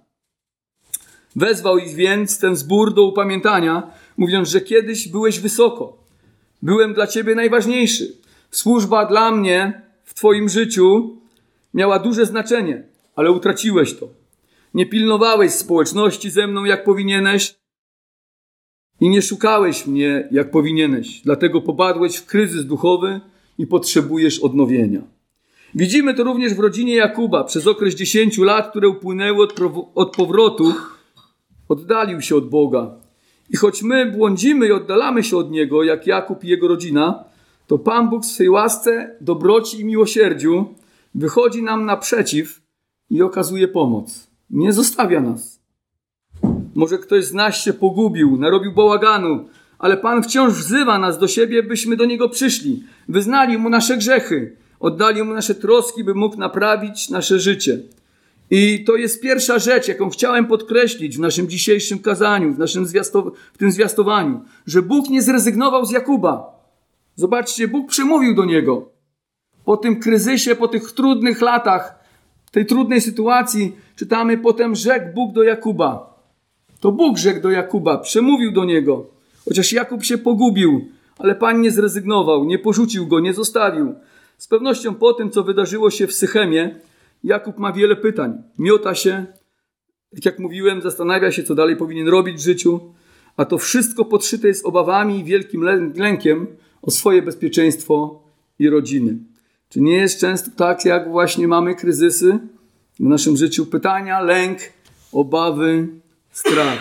Wezwał 1.36 1.78
ich 1.78 1.94
więc 1.94 2.38
ten 2.38 2.56
zbór 2.56 2.94
do 2.94 3.04
upamiętania, 3.04 3.90
mówiąc, 4.16 4.48
że 4.48 4.60
kiedyś 4.60 5.08
byłeś 5.08 5.40
wysoko. 5.40 5.96
Byłem 6.62 6.94
dla 6.94 7.06
Ciebie 7.06 7.34
najważniejszy. 7.34 8.16
Służba 8.50 9.06
dla 9.06 9.30
mnie 9.30 9.82
w 10.04 10.14
Twoim 10.14 10.48
życiu 10.48 11.16
miała 11.74 11.98
duże 11.98 12.26
znaczenie, 12.26 12.82
ale 13.16 13.32
utraciłeś 13.32 13.94
to. 13.94 14.08
Nie 14.74 14.86
pilnowałeś 14.86 15.52
społeczności 15.52 16.30
ze 16.30 16.46
mną, 16.46 16.64
jak 16.64 16.84
powinieneś, 16.84 17.54
i 19.00 19.08
nie 19.08 19.22
szukałeś 19.22 19.86
mnie, 19.86 20.28
jak 20.30 20.50
powinieneś. 20.50 21.20
Dlatego 21.20 21.60
popadłeś 21.60 22.16
w 22.16 22.26
kryzys 22.26 22.64
duchowy 22.64 23.20
i 23.58 23.66
potrzebujesz 23.66 24.38
odnowienia. 24.38 25.02
Widzimy 25.74 26.14
to 26.14 26.24
również 26.24 26.54
w 26.54 26.58
rodzinie 26.58 26.94
Jakuba. 26.94 27.44
Przez 27.44 27.66
okres 27.66 27.94
10 27.94 28.38
lat, 28.38 28.70
które 28.70 28.88
upłynęły 28.88 29.42
od, 29.42 29.54
od 29.94 30.16
powrotu, 30.16 30.74
oddalił 31.68 32.20
się 32.20 32.36
od 32.36 32.48
Boga. 32.48 32.96
I 33.50 33.56
choć 33.56 33.82
my 33.82 34.12
błądzimy 34.12 34.66
i 34.66 34.72
oddalamy 34.72 35.24
się 35.24 35.36
od 35.36 35.50
Niego, 35.50 35.82
jak 35.82 36.06
Jakub 36.06 36.44
i 36.44 36.48
jego 36.48 36.68
rodzina, 36.68 37.24
to 37.66 37.78
Pan 37.78 38.10
Bóg 38.10 38.22
w 38.22 38.26
swej 38.26 38.48
łasce, 38.48 39.16
dobroci 39.20 39.80
i 39.80 39.84
miłosierdziu 39.84 40.74
wychodzi 41.14 41.62
nam 41.62 41.84
naprzeciw 41.84 42.62
i 43.10 43.22
okazuje 43.22 43.68
pomoc. 43.68 44.30
Nie 44.50 44.72
zostawia 44.72 45.20
nas. 45.20 45.60
Może 46.74 46.98
ktoś 46.98 47.24
z 47.24 47.32
nas 47.32 47.56
się 47.56 47.72
pogubił, 47.72 48.36
narobił 48.36 48.72
bałaganu, 48.72 49.48
ale 49.78 49.96
Pan 49.96 50.22
wciąż 50.22 50.52
wzywa 50.52 50.98
nas 50.98 51.18
do 51.18 51.28
siebie, 51.28 51.62
byśmy 51.62 51.96
do 51.96 52.04
Niego 52.04 52.28
przyszli, 52.28 52.82
wyznali 53.08 53.58
Mu 53.58 53.68
nasze 53.68 53.96
grzechy, 53.96 54.56
oddali 54.80 55.22
Mu 55.22 55.34
nasze 55.34 55.54
troski, 55.54 56.04
by 56.04 56.14
mógł 56.14 56.36
naprawić 56.36 57.10
nasze 57.10 57.38
życie. 57.40 57.78
I 58.50 58.84
to 58.84 58.96
jest 58.96 59.22
pierwsza 59.22 59.58
rzecz, 59.58 59.88
jaką 59.88 60.10
chciałem 60.10 60.46
podkreślić 60.46 61.16
w 61.16 61.20
naszym 61.20 61.48
dzisiejszym 61.48 61.98
kazaniu, 61.98 62.54
w, 62.54 62.58
naszym 62.58 62.86
w 63.52 63.58
tym 63.58 63.72
zwiastowaniu, 63.72 64.40
że 64.66 64.82
Bóg 64.82 65.08
nie 65.08 65.22
zrezygnował 65.22 65.84
z 65.84 65.90
Jakuba. 65.90 66.54
Zobaczcie, 67.16 67.68
Bóg 67.68 67.88
przemówił 67.88 68.34
do 68.34 68.44
niego. 68.44 68.88
Po 69.64 69.76
tym 69.76 70.00
kryzysie, 70.00 70.54
po 70.54 70.68
tych 70.68 70.92
trudnych 70.92 71.40
latach, 71.40 72.04
tej 72.50 72.66
trudnej 72.66 73.00
sytuacji, 73.00 73.76
czytamy 73.96 74.38
potem 74.38 74.74
rzekł 74.74 75.14
Bóg 75.14 75.32
do 75.32 75.42
Jakuba. 75.42 76.14
To 76.80 76.92
Bóg 76.92 77.18
rzekł 77.18 77.40
do 77.40 77.50
Jakuba, 77.50 77.98
przemówił 77.98 78.52
do 78.52 78.64
niego. 78.64 79.06
Chociaż 79.44 79.72
Jakub 79.72 80.04
się 80.04 80.18
pogubił, 80.18 80.88
ale 81.18 81.34
Pan 81.34 81.60
nie 81.60 81.70
zrezygnował, 81.70 82.44
nie 82.44 82.58
porzucił 82.58 83.06
go, 83.06 83.20
nie 83.20 83.34
zostawił. 83.34 83.94
Z 84.38 84.48
pewnością 84.48 84.94
po 84.94 85.12
tym, 85.12 85.30
co 85.30 85.42
wydarzyło 85.42 85.90
się 85.90 86.06
w 86.06 86.14
Sychemie, 86.14 86.74
Jakub 87.24 87.58
ma 87.58 87.72
wiele 87.72 87.96
pytań. 87.96 88.42
Miota 88.58 88.94
się, 88.94 89.26
tak 90.14 90.24
jak 90.24 90.38
mówiłem, 90.38 90.82
zastanawia 90.82 91.32
się, 91.32 91.42
co 91.42 91.54
dalej 91.54 91.76
powinien 91.76 92.08
robić 92.08 92.36
w 92.36 92.44
życiu, 92.44 92.80
a 93.36 93.44
to 93.44 93.58
wszystko 93.58 94.04
podszyte 94.04 94.48
jest 94.48 94.66
obawami 94.66 95.20
i 95.20 95.24
wielkim 95.24 95.62
lękiem 95.96 96.46
o 96.82 96.90
swoje 96.90 97.22
bezpieczeństwo 97.22 98.22
i 98.58 98.70
rodziny. 98.70 99.16
Czy 99.68 99.80
nie 99.80 99.96
jest 99.96 100.20
często 100.20 100.50
tak, 100.56 100.84
jak 100.84 101.10
właśnie 101.10 101.48
mamy 101.48 101.74
kryzysy 101.74 102.38
w 103.00 103.00
naszym 103.00 103.36
życiu? 103.36 103.66
Pytania, 103.66 104.20
lęk, 104.20 104.58
obawy, 105.12 105.88
strach. 106.30 106.80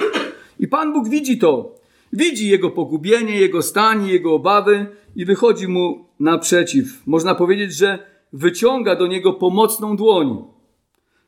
I 0.60 0.68
Pan 0.68 0.94
Bóg 0.94 1.10
widzi 1.10 1.38
to. 1.38 1.76
Widzi 2.14 2.50
jego 2.50 2.70
pogubienie, 2.70 3.40
jego 3.40 3.62
stan, 3.62 4.08
jego 4.08 4.34
obawy 4.34 4.86
i 5.16 5.26
wychodzi 5.26 5.68
mu 5.68 6.06
naprzeciw. 6.20 7.02
Można 7.06 7.36
powiedzieć, 7.36 7.74
że 7.74 8.13
wyciąga 8.34 8.96
do 8.96 9.08
niego 9.08 9.34
pomocną 9.34 9.98
dłoń. 9.98 10.44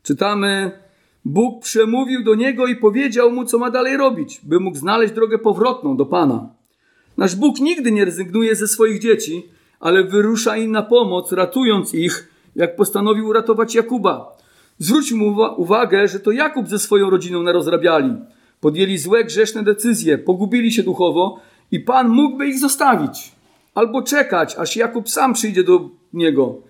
Czytamy, 0.04 0.72
Bóg 1.26 1.64
przemówił 1.64 2.24
do 2.24 2.36
niego 2.36 2.68
i 2.68 2.76
powiedział 2.76 3.32
mu, 3.32 3.46
co 3.46 3.60
ma 3.60 3.72
dalej 3.72 3.98
robić, 3.98 4.42
by 4.44 4.60
mógł 4.60 4.78
znaleźć 4.78 5.14
drogę 5.14 5.40
powrotną 5.40 5.98
do 5.98 6.06
Pana. 6.06 6.50
Nasz 7.18 7.36
Bóg 7.36 7.60
nigdy 7.60 7.92
nie 7.92 8.06
rezygnuje 8.06 8.56
ze 8.56 8.68
swoich 8.68 9.00
dzieci, 9.00 9.46
ale 9.80 10.04
wyrusza 10.04 10.58
im 10.58 10.72
na 10.72 10.84
pomoc, 10.84 11.32
ratując 11.32 11.94
ich, 11.94 12.30
jak 12.56 12.76
postanowił 12.76 13.28
uratować 13.28 13.76
Jakuba. 13.76 14.38
Zwrócił 14.80 15.18
mu 15.18 15.36
uwagę, 15.58 16.08
że 16.08 16.20
to 16.20 16.32
Jakub 16.32 16.68
ze 16.68 16.80
swoją 16.80 17.10
rodziną 17.10 17.44
narozrabiali. 17.44 18.14
Podjęli 18.60 18.98
złe, 18.98 19.24
grzeszne 19.24 19.64
decyzje, 19.64 20.18
pogubili 20.18 20.72
się 20.72 20.84
duchowo 20.84 21.40
i 21.72 21.80
Pan 21.80 22.10
mógłby 22.10 22.48
ich 22.48 22.60
zostawić. 22.60 23.32
Albo 23.76 24.02
czekać, 24.02 24.56
aż 24.56 24.76
Jakub 24.76 25.10
sam 25.10 25.34
przyjdzie 25.34 25.64
do 25.64 25.90
niego. 26.14 26.62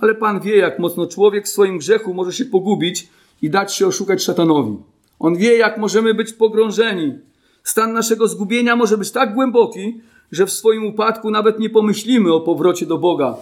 Ale 0.00 0.14
Pan 0.14 0.40
wie, 0.40 0.56
jak 0.56 0.78
mocno 0.78 1.06
człowiek 1.06 1.46
w 1.46 1.48
swoim 1.48 1.78
grzechu 1.78 2.14
może 2.14 2.32
się 2.32 2.44
pogubić 2.44 3.08
i 3.42 3.50
dać 3.50 3.74
się 3.74 3.86
oszukać 3.86 4.22
szatanowi. 4.22 4.76
On 5.18 5.36
wie, 5.36 5.56
jak 5.56 5.78
możemy 5.78 6.14
być 6.14 6.32
pogrążeni. 6.32 7.18
Stan 7.64 7.92
naszego 7.92 8.28
zgubienia 8.28 8.76
może 8.76 8.98
być 8.98 9.10
tak 9.10 9.34
głęboki, 9.34 10.00
że 10.32 10.46
w 10.46 10.50
swoim 10.50 10.86
upadku 10.86 11.30
nawet 11.30 11.58
nie 11.58 11.70
pomyślimy 11.70 12.34
o 12.34 12.40
powrocie 12.40 12.86
do 12.86 12.98
Boga. 12.98 13.36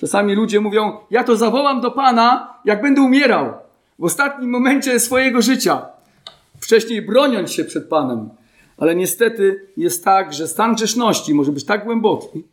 Czasami 0.00 0.34
ludzie 0.34 0.60
mówią: 0.60 0.92
Ja 1.10 1.24
to 1.24 1.36
zawołam 1.36 1.80
do 1.80 1.90
Pana, 1.90 2.54
jak 2.64 2.82
będę 2.82 3.00
umierał, 3.00 3.52
w 3.98 4.04
ostatnim 4.04 4.50
momencie 4.50 5.00
swojego 5.00 5.42
życia, 5.42 5.86
wcześniej 6.60 7.02
broniąc 7.02 7.52
się 7.52 7.64
przed 7.64 7.88
Panem. 7.88 8.30
Ale 8.76 8.94
niestety 8.94 9.68
jest 9.76 10.04
tak, 10.04 10.32
że 10.32 10.48
stan 10.48 10.74
grzeszności 10.74 11.34
może 11.34 11.52
być 11.52 11.64
tak 11.64 11.84
głęboki, 11.84 12.44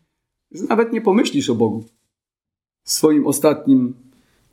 że 0.52 0.64
nawet 0.64 0.94
nie 0.94 1.02
pomyślisz 1.02 1.50
o 1.50 1.56
Bogu 1.56 1.86
w 2.84 2.92
swoim 2.92 3.28
ostatnim 3.28 3.94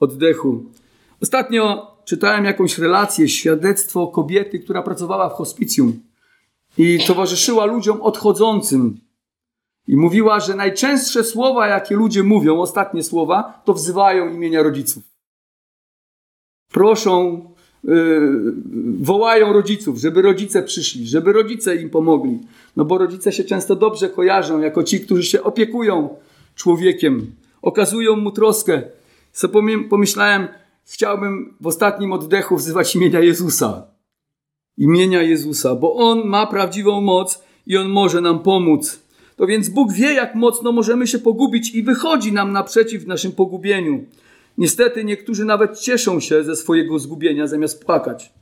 oddechu. 0.00 0.64
Ostatnio 1.22 1.86
czytałem 2.04 2.44
jakąś 2.44 2.78
relację, 2.78 3.28
świadectwo 3.28 4.06
kobiety, 4.06 4.58
która 4.58 4.82
pracowała 4.82 5.28
w 5.28 5.32
hospicjum 5.32 6.00
i 6.78 6.98
towarzyszyła 7.06 7.64
ludziom 7.64 8.02
odchodzącym. 8.02 9.00
I 9.86 9.96
mówiła, 9.96 10.40
że 10.40 10.54
najczęstsze 10.54 11.24
słowa, 11.24 11.66
jakie 11.66 11.94
ludzie 11.94 12.22
mówią, 12.22 12.60
ostatnie 12.60 13.02
słowa, 13.02 13.62
to 13.64 13.74
wzywają 13.74 14.34
imienia 14.34 14.62
rodziców. 14.62 15.02
Proszą, 16.72 17.44
yy, 17.84 18.52
wołają 19.00 19.52
rodziców, 19.52 19.98
żeby 19.98 20.22
rodzice 20.22 20.62
przyszli, 20.62 21.06
żeby 21.06 21.32
rodzice 21.32 21.76
im 21.76 21.90
pomogli. 21.90 22.38
No 22.76 22.84
bo 22.84 22.98
rodzice 22.98 23.32
się 23.32 23.44
często 23.44 23.76
dobrze 23.76 24.08
kojarzą 24.08 24.60
jako 24.60 24.82
ci, 24.82 25.00
którzy 25.00 25.22
się 25.22 25.42
opiekują 25.42 26.16
człowiekiem, 26.54 27.32
okazują 27.62 28.16
mu 28.16 28.30
troskę. 28.30 28.82
Co 29.32 29.48
pomyślałem, 29.90 30.48
chciałbym 30.84 31.56
w 31.60 31.66
ostatnim 31.66 32.12
oddechu 32.12 32.56
wzywać 32.56 32.96
imienia 32.96 33.20
Jezusa. 33.20 33.86
Imienia 34.76 35.22
Jezusa, 35.22 35.74
bo 35.74 35.94
On 35.94 36.28
ma 36.28 36.46
prawdziwą 36.46 37.00
moc 37.00 37.42
i 37.66 37.76
On 37.76 37.88
może 37.88 38.20
nam 38.20 38.38
pomóc. 38.38 39.02
To 39.36 39.46
więc 39.46 39.68
Bóg 39.68 39.92
wie, 39.92 40.12
jak 40.12 40.34
mocno 40.34 40.72
możemy 40.72 41.06
się 41.06 41.18
pogubić 41.18 41.74
i 41.74 41.82
wychodzi 41.82 42.32
nam 42.32 42.52
naprzeciw 42.52 43.02
w 43.02 43.06
naszym 43.06 43.32
pogubieniu. 43.32 44.04
Niestety 44.58 45.04
niektórzy 45.04 45.44
nawet 45.44 45.78
cieszą 45.78 46.20
się 46.20 46.44
ze 46.44 46.56
swojego 46.56 46.98
zgubienia 46.98 47.46
zamiast 47.46 47.84
płakać. 47.84 48.32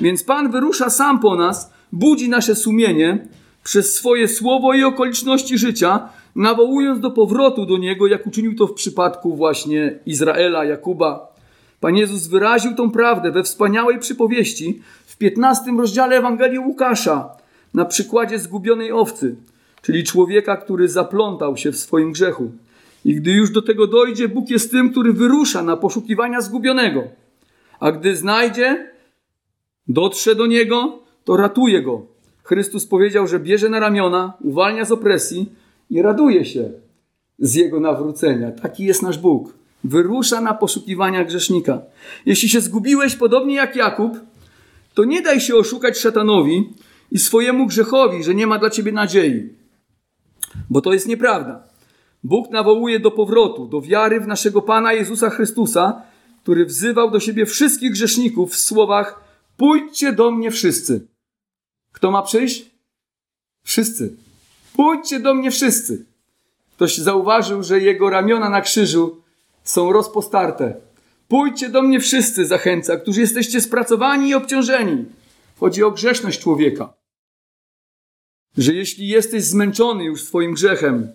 Więc 0.00 0.24
Pan 0.24 0.50
wyrusza 0.50 0.90
sam 0.90 1.20
po 1.20 1.36
nas, 1.36 1.72
budzi 1.92 2.28
nasze 2.28 2.54
sumienie 2.54 3.28
przez 3.64 3.94
swoje 3.94 4.28
słowo 4.28 4.74
i 4.74 4.84
okoliczności 4.84 5.58
życia, 5.58 6.08
nawołując 6.36 7.00
do 7.00 7.10
powrotu 7.10 7.66
do 7.66 7.78
Niego, 7.78 8.06
jak 8.06 8.26
uczynił 8.26 8.56
to 8.56 8.66
w 8.66 8.74
przypadku 8.74 9.36
właśnie 9.36 9.98
Izraela, 10.06 10.64
Jakuba. 10.64 11.32
Pan 11.80 11.96
Jezus 11.96 12.26
wyraził 12.26 12.74
tą 12.74 12.90
prawdę 12.90 13.30
we 13.30 13.42
wspaniałej 13.42 13.98
przypowieści 13.98 14.82
w 15.06 15.16
15 15.16 15.70
rozdziale 15.78 16.16
Ewangelii 16.16 16.58
Łukasza 16.58 17.30
na 17.74 17.84
przykładzie 17.84 18.38
zgubionej 18.38 18.92
owcy, 18.92 19.36
czyli 19.82 20.04
człowieka, 20.04 20.56
który 20.56 20.88
zaplątał 20.88 21.56
się 21.56 21.72
w 21.72 21.78
swoim 21.78 22.12
grzechu. 22.12 22.52
I 23.04 23.14
gdy 23.14 23.30
już 23.30 23.50
do 23.50 23.62
tego 23.62 23.86
dojdzie, 23.86 24.28
Bóg 24.28 24.50
jest 24.50 24.70
tym, 24.70 24.90
który 24.90 25.12
wyrusza 25.12 25.62
na 25.62 25.76
poszukiwania 25.76 26.40
zgubionego. 26.40 27.02
A 27.80 27.92
gdy 27.92 28.16
znajdzie, 28.16 28.92
dotrze 29.88 30.34
do 30.34 30.46
niego, 30.46 30.98
to 31.24 31.36
ratuje 31.36 31.82
go. 31.82 32.11
Chrystus 32.42 32.86
powiedział, 32.86 33.26
że 33.26 33.40
bierze 33.40 33.68
na 33.68 33.80
ramiona, 33.80 34.32
uwalnia 34.40 34.84
z 34.84 34.92
opresji 34.92 35.52
i 35.90 36.02
raduje 36.02 36.44
się 36.44 36.70
z 37.38 37.54
jego 37.54 37.80
nawrócenia. 37.80 38.50
Taki 38.50 38.84
jest 38.84 39.02
nasz 39.02 39.18
Bóg. 39.18 39.54
Wyrusza 39.84 40.40
na 40.40 40.54
poszukiwania 40.54 41.24
grzesznika. 41.24 41.82
Jeśli 42.26 42.48
się 42.48 42.60
zgubiłeś 42.60 43.16
podobnie 43.16 43.54
jak 43.54 43.76
Jakub, 43.76 44.12
to 44.94 45.04
nie 45.04 45.22
daj 45.22 45.40
się 45.40 45.56
oszukać 45.56 45.98
szatanowi 45.98 46.68
i 47.10 47.18
swojemu 47.18 47.66
grzechowi, 47.66 48.24
że 48.24 48.34
nie 48.34 48.46
ma 48.46 48.58
dla 48.58 48.70
ciebie 48.70 48.92
nadziei. 48.92 49.48
Bo 50.70 50.80
to 50.80 50.92
jest 50.92 51.08
nieprawda. 51.08 51.62
Bóg 52.24 52.50
nawołuje 52.50 53.00
do 53.00 53.10
powrotu, 53.10 53.66
do 53.66 53.80
wiary 53.80 54.20
w 54.20 54.26
naszego 54.26 54.62
Pana 54.62 54.92
Jezusa 54.92 55.30
Chrystusa, 55.30 56.02
który 56.42 56.66
wzywał 56.66 57.10
do 57.10 57.20
siebie 57.20 57.46
wszystkich 57.46 57.92
grzeszników 57.92 58.52
w 58.52 58.56
słowach: 58.56 59.24
Pójdźcie 59.56 60.12
do 60.12 60.30
mnie 60.30 60.50
wszyscy. 60.50 61.11
Kto 61.92 62.10
ma 62.10 62.22
przyjść? 62.22 62.70
Wszyscy. 63.64 64.16
Pójdźcie 64.76 65.20
do 65.20 65.34
mnie 65.34 65.50
wszyscy. 65.50 66.04
Ktoś 66.76 66.98
zauważył, 66.98 67.62
że 67.62 67.80
jego 67.80 68.10
ramiona 68.10 68.48
na 68.48 68.60
krzyżu 68.60 69.22
są 69.64 69.92
rozpostarte. 69.92 70.74
Pójdźcie 71.28 71.68
do 71.68 71.82
mnie 71.82 72.00
wszyscy, 72.00 72.46
zachęca, 72.46 72.96
którzy 72.96 73.20
jesteście 73.20 73.60
spracowani 73.60 74.28
i 74.28 74.34
obciążeni. 74.34 75.04
Chodzi 75.60 75.82
o 75.82 75.90
grzeszność 75.90 76.40
człowieka. 76.40 76.92
Że 78.58 78.74
jeśli 78.74 79.08
jesteś 79.08 79.44
zmęczony 79.44 80.04
już 80.04 80.24
swoim 80.24 80.54
grzechem 80.54 81.08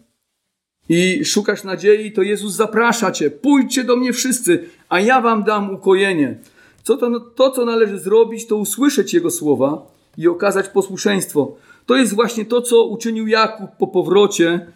i 0.89 1.25
szukasz 1.25 1.63
nadziei, 1.63 2.12
to 2.12 2.22
Jezus 2.22 2.53
zaprasza 2.53 3.12
cię. 3.12 3.31
Pójdźcie 3.31 3.84
do 3.84 3.96
mnie 3.96 4.13
wszyscy, 4.13 4.69
a 4.89 5.00
ja 5.00 5.22
wam 5.22 5.43
dam 5.43 5.74
ukojenie. 5.75 6.38
Co 6.84 6.98
to, 6.98 7.19
to, 7.19 7.51
co 7.51 7.65
należy 7.65 8.00
zrobić, 8.00 8.48
to 8.48 8.55
usłyszeć 8.55 9.13
Jego 9.13 9.31
słowa 9.31 9.97
i 10.17 10.27
okazać 10.27 10.69
posłuszeństwo. 10.69 11.55
To 11.86 11.95
jest 11.95 12.13
właśnie 12.13 12.45
to, 12.45 12.62
co 12.62 12.86
uczynił 12.86 13.27
Jakub 13.27 13.69
po 13.79 13.88
powrocie, 13.88 14.67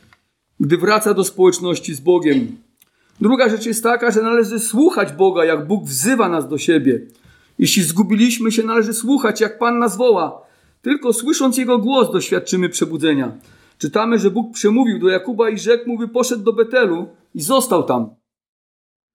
gdy 0.60 0.78
wraca 0.78 1.14
do 1.14 1.24
społeczności 1.24 1.96
z 1.96 2.00
Bogiem. 2.00 2.58
Druga 3.22 3.50
rzecz 3.50 3.66
jest 3.66 3.84
taka, 3.84 4.12
że 4.12 4.22
należy 4.22 4.60
słuchać 4.60 5.12
Boga, 5.14 5.46
jak 5.46 5.68
Bóg 5.68 5.84
wzywa 5.84 6.30
nas 6.30 6.48
do 6.48 6.58
siebie. 6.58 7.02
Jeśli 7.60 7.84
zgubiliśmy 7.84 8.52
się, 8.52 8.64
należy 8.64 8.94
słuchać, 8.94 9.42
jak 9.42 9.60
Pan 9.60 9.80
nas 9.80 9.98
woła. 9.98 10.42
Tylko 10.82 11.14
słysząc 11.14 11.58
Jego 11.58 11.78
głos 11.78 12.12
doświadczymy 12.12 12.70
przebudzenia. 12.70 13.32
Czytamy, 13.78 14.20
że 14.20 14.32
Bóg 14.32 14.54
przemówił 14.54 15.00
do 15.00 15.10
Jakuba 15.10 15.50
i 15.50 15.60
rzekł 15.60 15.90
mu, 15.90 15.98
by 15.98 16.08
poszedł 16.08 16.44
do 16.44 16.54
Betelu 16.54 17.08
i 17.36 17.42
został 17.42 17.84
tam. 17.84 18.10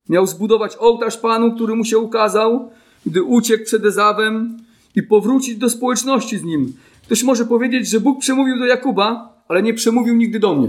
Miał 0.08 0.26
zbudować 0.26 0.76
ołtarz 0.76 1.16
Panu, 1.16 1.54
który 1.54 1.74
mu 1.74 1.84
się 1.84 1.98
ukazał, 1.98 2.70
gdy 3.06 3.22
uciekł 3.22 3.64
przed 3.64 3.84
Ezawem 3.84 4.56
i 4.96 5.02
powrócić 5.02 5.56
do 5.56 5.70
społeczności 5.70 6.38
z 6.38 6.42
nim. 6.42 6.76
Ktoś 7.02 7.22
może 7.22 7.44
powiedzieć, 7.44 7.88
że 7.88 8.00
Bóg 8.00 8.20
przemówił 8.20 8.58
do 8.58 8.66
Jakuba, 8.66 9.36
ale 9.48 9.62
nie 9.62 9.74
przemówił 9.74 10.16
nigdy 10.16 10.38
do 10.38 10.54
mnie. 10.54 10.68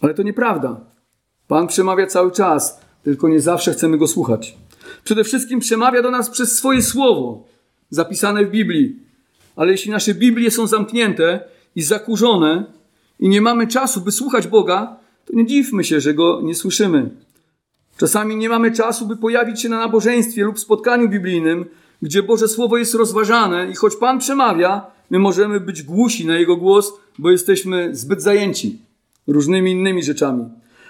Ale 0.00 0.14
to 0.14 0.22
nieprawda. 0.22 0.80
Pan 1.48 1.66
przemawia 1.66 2.06
cały 2.06 2.32
czas, 2.32 2.80
tylko 3.02 3.28
nie 3.28 3.40
zawsze 3.40 3.72
chcemy 3.72 3.98
go 3.98 4.06
słuchać. 4.06 4.58
Przede 5.04 5.24
wszystkim 5.24 5.60
przemawia 5.60 6.02
do 6.02 6.10
nas 6.10 6.30
przez 6.30 6.56
swoje 6.58 6.82
słowo, 6.82 7.44
zapisane 7.90 8.44
w 8.44 8.50
Biblii. 8.50 8.96
Ale 9.56 9.72
jeśli 9.72 9.90
nasze 9.90 10.14
Biblie 10.14 10.50
są 10.50 10.66
zamknięte 10.66 11.44
i 11.76 11.82
zakurzone 11.82 12.64
i 13.18 13.28
nie 13.28 13.40
mamy 13.40 13.66
czasu, 13.66 14.00
by 14.00 14.12
słuchać 14.12 14.46
Boga, 14.46 14.96
to 15.24 15.36
nie 15.36 15.46
dziwmy 15.46 15.84
się, 15.84 16.00
że 16.00 16.14
go 16.14 16.40
nie 16.42 16.54
słyszymy. 16.54 17.10
Czasami 18.00 18.36
nie 18.36 18.48
mamy 18.48 18.72
czasu, 18.72 19.06
by 19.06 19.16
pojawić 19.16 19.62
się 19.62 19.68
na 19.68 19.78
nabożeństwie 19.78 20.44
lub 20.44 20.60
spotkaniu 20.60 21.08
biblijnym, 21.08 21.64
gdzie 22.02 22.22
Boże 22.22 22.48
Słowo 22.48 22.76
jest 22.76 22.94
rozważane 22.94 23.70
i 23.70 23.74
choć 23.74 23.96
Pan 23.96 24.18
przemawia, 24.18 24.86
my 25.10 25.18
możemy 25.18 25.60
być 25.60 25.82
głusi 25.82 26.26
na 26.26 26.36
Jego 26.36 26.56
głos, 26.56 26.92
bo 27.18 27.30
jesteśmy 27.30 27.96
zbyt 27.96 28.22
zajęci 28.22 28.78
różnymi 29.26 29.72
innymi 29.72 30.02
rzeczami. 30.02 30.44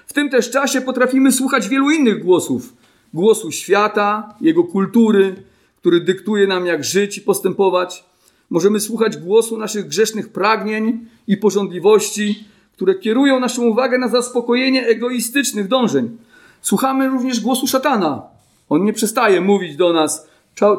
W 0.06 0.12
tym 0.12 0.30
też 0.30 0.50
czasie 0.50 0.80
potrafimy 0.80 1.32
słuchać 1.32 1.68
wielu 1.68 1.90
innych 1.90 2.24
głosów. 2.24 2.72
Głosu 3.14 3.50
świata, 3.50 4.34
jego 4.40 4.64
kultury, 4.64 5.34
który 5.76 6.00
dyktuje 6.00 6.46
nam, 6.46 6.66
jak 6.66 6.84
żyć 6.84 7.18
i 7.18 7.20
postępować. 7.20 8.04
Możemy 8.50 8.80
słuchać 8.80 9.16
głosu 9.16 9.58
naszych 9.58 9.86
grzesznych 9.86 10.28
pragnień 10.28 11.06
i 11.26 11.36
porządliwości, 11.36 12.44
które 12.72 12.94
kierują 12.94 13.40
naszą 13.40 13.62
uwagę 13.62 13.98
na 13.98 14.08
zaspokojenie 14.08 14.86
egoistycznych 14.86 15.68
dążeń. 15.68 16.16
Słuchamy 16.62 17.08
również 17.08 17.40
głosu 17.40 17.66
szatana. 17.66 18.22
On 18.68 18.84
nie 18.84 18.92
przestaje 18.92 19.40
mówić 19.40 19.76
do 19.76 19.92
nas 19.92 20.28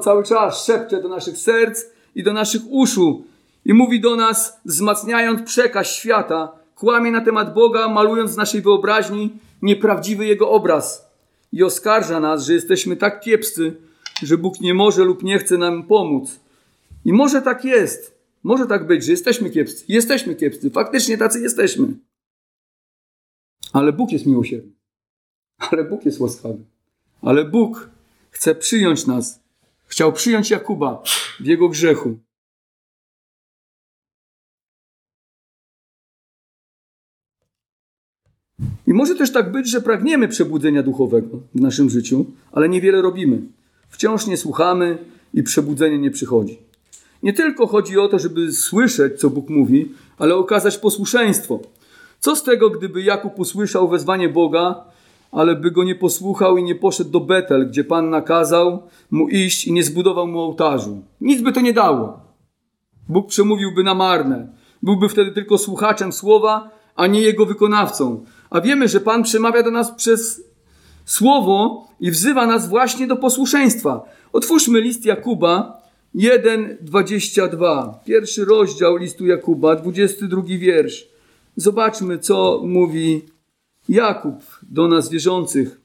cały 0.01 0.23
czas, 0.23 0.65
szepcze 0.65 1.01
do 1.01 1.09
naszych 1.09 1.37
serc 1.37 1.83
i 2.15 2.23
do 2.23 2.33
naszych 2.33 2.61
uszu 2.69 3.23
i 3.65 3.73
mówi 3.73 4.01
do 4.01 4.15
nas, 4.15 4.59
wzmacniając 4.65 5.41
przekaz 5.41 5.87
świata, 5.87 6.51
kłamie 6.75 7.11
na 7.11 7.21
temat 7.21 7.53
Boga, 7.53 7.87
malując 7.87 8.31
z 8.31 8.37
naszej 8.37 8.61
wyobraźni 8.61 9.33
nieprawdziwy 9.61 10.25
Jego 10.25 10.49
obraz 10.49 11.11
i 11.51 11.63
oskarża 11.63 12.19
nas, 12.19 12.45
że 12.45 12.53
jesteśmy 12.53 12.95
tak 12.95 13.21
kiepscy, 13.21 13.75
że 14.23 14.37
Bóg 14.37 14.61
nie 14.61 14.73
może 14.73 15.03
lub 15.03 15.23
nie 15.23 15.39
chce 15.39 15.57
nam 15.57 15.83
pomóc. 15.83 16.39
I 17.05 17.13
może 17.13 17.41
tak 17.41 17.65
jest, 17.65 18.17
może 18.43 18.65
tak 18.65 18.87
być, 18.87 19.03
że 19.03 19.11
jesteśmy 19.11 19.49
kiepscy. 19.49 19.85
Jesteśmy 19.87 20.35
kiepscy, 20.35 20.69
faktycznie 20.69 21.17
tacy 21.17 21.41
jesteśmy. 21.41 21.87
Ale 23.73 23.93
Bóg 23.93 24.11
jest 24.11 24.25
miłosierny. 24.25 24.80
Ale 25.69 25.83
Bóg 25.83 26.05
jest 26.05 26.19
łaskawy. 26.19 26.63
Ale 27.21 27.45
Bóg 27.45 27.89
chce 28.31 28.55
przyjąć 28.55 29.07
nas. 29.07 29.39
Chciał 29.87 30.13
przyjąć 30.13 30.49
Jakuba 30.49 31.03
w 31.39 31.45
jego 31.45 31.69
grzechu. 31.69 32.17
I 38.87 38.93
może 38.93 39.15
też 39.15 39.31
tak 39.31 39.51
być, 39.51 39.69
że 39.69 39.81
pragniemy 39.81 40.27
przebudzenia 40.27 40.83
duchowego 40.83 41.39
w 41.55 41.61
naszym 41.61 41.89
życiu, 41.89 42.25
ale 42.51 42.69
niewiele 42.69 43.01
robimy. 43.01 43.41
Wciąż 43.89 44.27
nie 44.27 44.37
słuchamy 44.37 44.97
i 45.33 45.43
przebudzenie 45.43 45.97
nie 45.97 46.11
przychodzi. 46.11 46.59
Nie 47.23 47.33
tylko 47.33 47.67
chodzi 47.67 47.99
o 47.99 48.07
to, 48.07 48.19
żeby 48.19 48.51
słyszeć, 48.51 49.19
co 49.19 49.29
Bóg 49.29 49.49
mówi, 49.49 49.91
ale 50.17 50.35
okazać 50.35 50.77
posłuszeństwo. 50.77 51.59
Co 52.19 52.35
z 52.35 52.43
tego, 52.43 52.69
gdyby 52.69 53.01
Jakub 53.01 53.39
usłyszał 53.39 53.89
wezwanie 53.89 54.29
Boga, 54.29 54.90
ale 55.31 55.55
by 55.55 55.71
go 55.71 55.83
nie 55.83 55.95
posłuchał 55.95 56.57
i 56.57 56.63
nie 56.63 56.75
poszedł 56.75 57.09
do 57.09 57.19
Betel, 57.19 57.67
gdzie 57.67 57.83
Pan 57.83 58.09
nakazał 58.09 58.83
mu 59.11 59.29
iść 59.29 59.67
i 59.67 59.73
nie 59.73 59.83
zbudował 59.83 60.27
mu 60.27 60.39
ołtarzu? 60.39 61.01
Nic 61.21 61.41
by 61.41 61.51
to 61.51 61.61
nie 61.61 61.73
dało. 61.73 62.19
Bóg 63.09 63.27
przemówiłby 63.27 63.83
na 63.83 63.95
marne. 63.95 64.47
Byłby 64.83 65.09
wtedy 65.09 65.31
tylko 65.31 65.57
słuchaczem 65.57 66.13
słowa, 66.13 66.69
a 66.95 67.07
nie 67.07 67.21
jego 67.21 67.45
wykonawcą. 67.45 68.25
A 68.49 68.61
wiemy, 68.61 68.87
że 68.87 68.99
Pan 68.99 69.23
przemawia 69.23 69.63
do 69.63 69.71
nas 69.71 69.91
przez 69.91 70.43
słowo 71.05 71.87
i 71.99 72.11
wzywa 72.11 72.47
nas 72.47 72.69
właśnie 72.69 73.07
do 73.07 73.15
posłuszeństwa. 73.15 74.03
Otwórzmy 74.33 74.81
list 74.81 75.05
Jakuba 75.05 75.81
1:22. 76.15 77.93
Pierwszy 78.05 78.45
rozdział 78.45 78.97
listu 78.97 79.25
Jakuba, 79.25 79.75
22 79.75 80.41
wiersz. 80.45 81.07
Zobaczmy, 81.55 82.19
co 82.19 82.61
mówi 82.63 83.21
Jakub 83.89 84.35
do 84.63 84.87
nas 84.87 85.09
wierzących. 85.09 85.81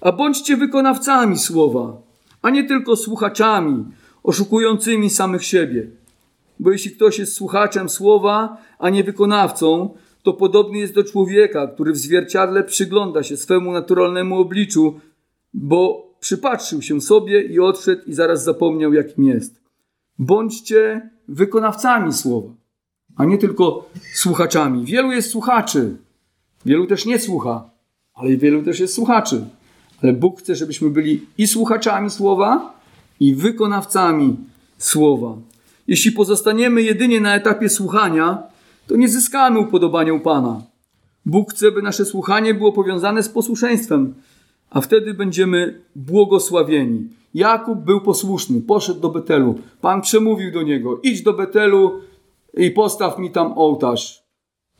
A 0.00 0.12
bądźcie 0.12 0.56
wykonawcami 0.56 1.38
słowa, 1.38 2.02
a 2.42 2.50
nie 2.50 2.64
tylko 2.64 2.96
słuchaczami, 2.96 3.84
oszukującymi 4.22 5.10
samych 5.10 5.44
siebie. 5.44 5.86
Bo 6.60 6.70
jeśli 6.70 6.90
ktoś 6.90 7.18
jest 7.18 7.32
słuchaczem 7.32 7.88
słowa, 7.88 8.56
a 8.78 8.90
nie 8.90 9.04
wykonawcą, 9.04 9.94
to 10.22 10.32
podobny 10.32 10.78
jest 10.78 10.94
do 10.94 11.04
człowieka, 11.04 11.66
który 11.66 11.92
w 11.92 11.96
zwierciadle 11.96 12.64
przygląda 12.64 13.22
się 13.22 13.36
swemu 13.36 13.72
naturalnemu 13.72 14.40
obliczu, 14.40 15.00
bo 15.54 16.10
przypatrzył 16.20 16.82
się 16.82 17.00
sobie 17.00 17.42
i 17.42 17.60
odszedł 17.60 18.02
i 18.06 18.14
zaraz 18.14 18.44
zapomniał, 18.44 18.92
jakim 18.92 19.24
jest. 19.24 19.60
Bądźcie 20.18 21.10
wykonawcami 21.28 22.12
słowa, 22.12 22.48
a 23.16 23.24
nie 23.24 23.38
tylko 23.38 23.88
słuchaczami. 24.14 24.84
Wielu 24.84 25.12
jest 25.12 25.30
słuchaczy, 25.30 25.96
wielu 26.64 26.86
też 26.86 27.06
nie 27.06 27.18
słucha, 27.18 27.70
ale 28.14 28.36
wielu 28.36 28.62
też 28.62 28.80
jest 28.80 28.94
słuchaczy. 28.94 29.44
Ale 30.02 30.12
Bóg 30.12 30.40
chce, 30.40 30.56
żebyśmy 30.56 30.90
byli 30.90 31.20
i 31.38 31.46
słuchaczami 31.46 32.10
słowa, 32.10 32.82
i 33.20 33.34
wykonawcami 33.34 34.36
słowa. 34.78 35.36
Jeśli 35.86 36.12
pozostaniemy 36.12 36.82
jedynie 36.82 37.20
na 37.20 37.34
etapie 37.34 37.68
słuchania, 37.68 38.42
to 38.86 38.96
nie 38.96 39.08
zyskamy 39.08 39.58
upodobania 39.58 40.14
u 40.14 40.20
Pana. 40.20 40.62
Bóg 41.26 41.52
chce, 41.52 41.72
by 41.72 41.82
nasze 41.82 42.04
słuchanie 42.04 42.54
było 42.54 42.72
powiązane 42.72 43.22
z 43.22 43.28
posłuszeństwem, 43.28 44.14
a 44.70 44.80
wtedy 44.80 45.14
będziemy 45.14 45.80
błogosławieni. 45.96 47.08
Jakub 47.34 47.78
był 47.78 48.00
posłuszny, 48.00 48.60
poszedł 48.60 49.00
do 49.00 49.08
Betelu. 49.08 49.58
Pan 49.80 50.00
przemówił 50.00 50.52
do 50.52 50.62
niego: 50.62 51.00
idź 51.02 51.22
do 51.22 51.32
Betelu 51.32 52.00
i 52.54 52.70
postaw 52.70 53.18
mi 53.18 53.30
tam 53.30 53.52
ołtarz. 53.58 54.22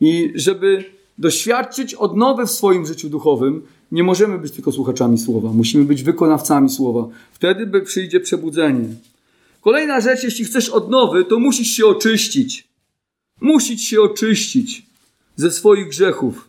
I 0.01 0.33
żeby 0.35 0.85
doświadczyć 1.19 1.95
odnowy 1.95 2.47
w 2.47 2.51
swoim 2.51 2.87
życiu 2.87 3.09
duchowym, 3.09 3.63
nie 3.93 4.03
możemy 4.03 4.39
być 4.39 4.53
tylko 4.53 4.73
słuchaczami 4.73 5.19
słowa, 5.19 5.49
musimy 5.53 5.85
być 5.85 6.03
wykonawcami 6.03 6.71
słowa. 6.71 7.09
Wtedy 7.33 7.81
przyjdzie 7.81 8.21
przebudzenie. 8.21 8.89
Kolejna 9.61 10.01
rzecz, 10.01 10.23
jeśli 10.23 10.45
chcesz 10.45 10.69
odnowy, 10.69 11.25
to 11.25 11.39
musisz 11.39 11.69
się 11.69 11.87
oczyścić. 11.87 12.69
Musisz 13.41 13.81
się 13.81 14.01
oczyścić 14.01 14.87
ze 15.37 15.51
swoich 15.51 15.89
grzechów. 15.89 16.49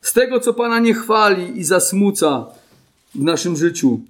Z 0.00 0.12
tego, 0.12 0.40
co 0.40 0.54
Pana 0.54 0.78
nie 0.78 0.94
chwali 0.94 1.58
i 1.58 1.64
zasmuca 1.64 2.46
w 3.14 3.22
naszym 3.22 3.56
życiu. 3.56 4.00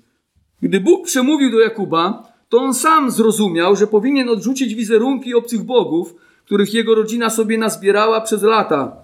Gdy 0.62 0.80
Bóg 0.80 1.06
przemówił 1.06 1.50
do 1.50 1.60
Jakuba, 1.60 2.32
to 2.48 2.58
on 2.58 2.74
sam 2.74 3.10
zrozumiał, 3.10 3.76
że 3.76 3.86
powinien 3.86 4.28
odrzucić 4.28 4.74
wizerunki 4.74 5.34
obcych 5.34 5.62
bogów, 5.62 6.14
których 6.44 6.74
jego 6.74 6.94
rodzina 6.94 7.30
sobie 7.30 7.58
nazbierała 7.58 8.20
przez 8.20 8.42
lata. 8.42 8.96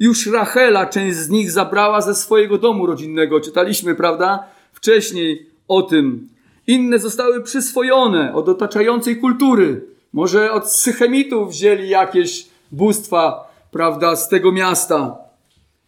Już 0.00 0.26
Rachela 0.26 0.86
część 0.86 1.16
z 1.16 1.28
nich 1.28 1.50
zabrała 1.50 2.00
ze 2.00 2.14
swojego 2.14 2.58
domu 2.58 2.86
rodzinnego. 2.86 3.40
Czytaliśmy, 3.40 3.94
prawda? 3.94 4.44
Wcześniej 4.72 5.46
o 5.68 5.82
tym. 5.82 6.28
Inne 6.66 6.98
zostały 6.98 7.42
przyswojone 7.42 8.34
od 8.34 8.48
otaczającej 8.48 9.16
kultury. 9.16 9.84
Może 10.12 10.52
od 10.52 10.72
Sychemitów 10.72 11.50
wzięli 11.50 11.88
jakieś 11.88 12.46
bóstwa, 12.72 13.52
prawda, 13.70 14.16
z 14.16 14.28
tego 14.28 14.52
miasta. 14.52 15.16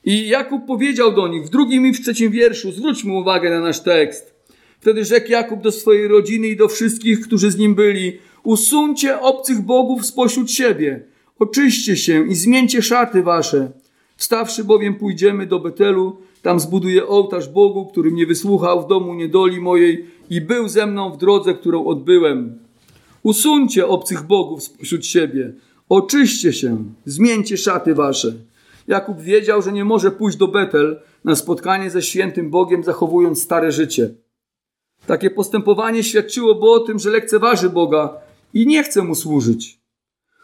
I 0.05 0.29
Jakub 0.29 0.67
powiedział 0.67 1.13
do 1.13 1.29
nich 1.29 1.47
w 1.47 1.51
drugim 1.51 1.87
i 1.87 1.93
w 1.93 2.03
trzecim 2.03 2.31
wierszu, 2.31 2.73
zwróćmy 2.73 3.13
uwagę 3.13 3.51
na 3.51 3.61
nasz 3.61 3.81
tekst. 3.81 4.35
Wtedy 4.81 5.05
rzekł 5.05 5.31
Jakub 5.31 5.61
do 5.61 5.73
swojej 5.73 6.09
rodziny 6.09 6.49
i 6.49 6.57
do 6.57 6.69
wszystkich, 6.69 7.21
którzy 7.21 7.51
z 7.51 7.59
nim 7.59 7.75
byli: 7.75 8.19
Usuńcie 8.43 9.21
obcych 9.21 9.61
bogów 9.61 10.07
spośród 10.07 10.51
siebie, 10.51 11.05
oczyście 11.39 11.97
się 11.97 12.29
i 12.29 12.35
zmieńcie 12.35 12.83
szaty 12.83 13.23
wasze. 13.23 13.71
Wstawszy 14.21 14.65
bowiem 14.65 14.95
pójdziemy 14.95 15.47
do 15.47 15.59
Betelu, 15.59 16.17
tam 16.43 16.61
zbuduję 16.61 17.07
ołtarz 17.07 17.49
Bogu, 17.49 17.87
który 17.87 18.11
mnie 18.11 18.27
wysłuchał 18.27 18.83
w 18.83 18.89
domu 18.89 19.15
niedoli 19.15 19.61
mojej 19.61 20.07
i 20.31 20.41
był 20.41 20.69
ze 20.69 20.87
mną 20.87 21.13
w 21.13 21.17
drodze, 21.17 21.55
którą 21.55 21.85
odbyłem. 21.87 22.59
Usuńcie 23.23 23.87
obcych 23.87 24.23
bogów 24.23 24.63
spośród 24.63 25.07
siebie, 25.07 25.53
oczyście 25.89 26.53
się, 26.53 26.85
zmieńcie 27.05 27.57
szaty 27.57 27.95
wasze. 27.95 28.33
Jakub 28.89 29.21
wiedział, 29.21 29.63
że 29.63 29.73
nie 29.73 29.85
może 29.85 30.11
pójść 30.11 30.39
do 30.39 30.49
Betel 30.49 31.01
na 31.25 31.37
spotkanie 31.37 31.91
ze 31.91 32.03
świętym 32.03 32.51
Bogiem, 32.51 32.85
zachowując 32.85 33.43
stare 33.43 33.73
życie. 33.73 34.15
Takie 35.07 35.31
postępowanie 35.31 36.05
świadczyło 36.05 36.75
o 36.75 36.81
tym, 36.81 36.99
że 36.99 37.11
lekceważy 37.11 37.71
Boga 37.71 38.15
i 38.55 38.67
nie 38.67 38.83
chce 38.83 39.03
mu 39.03 39.15
służyć. 39.15 39.80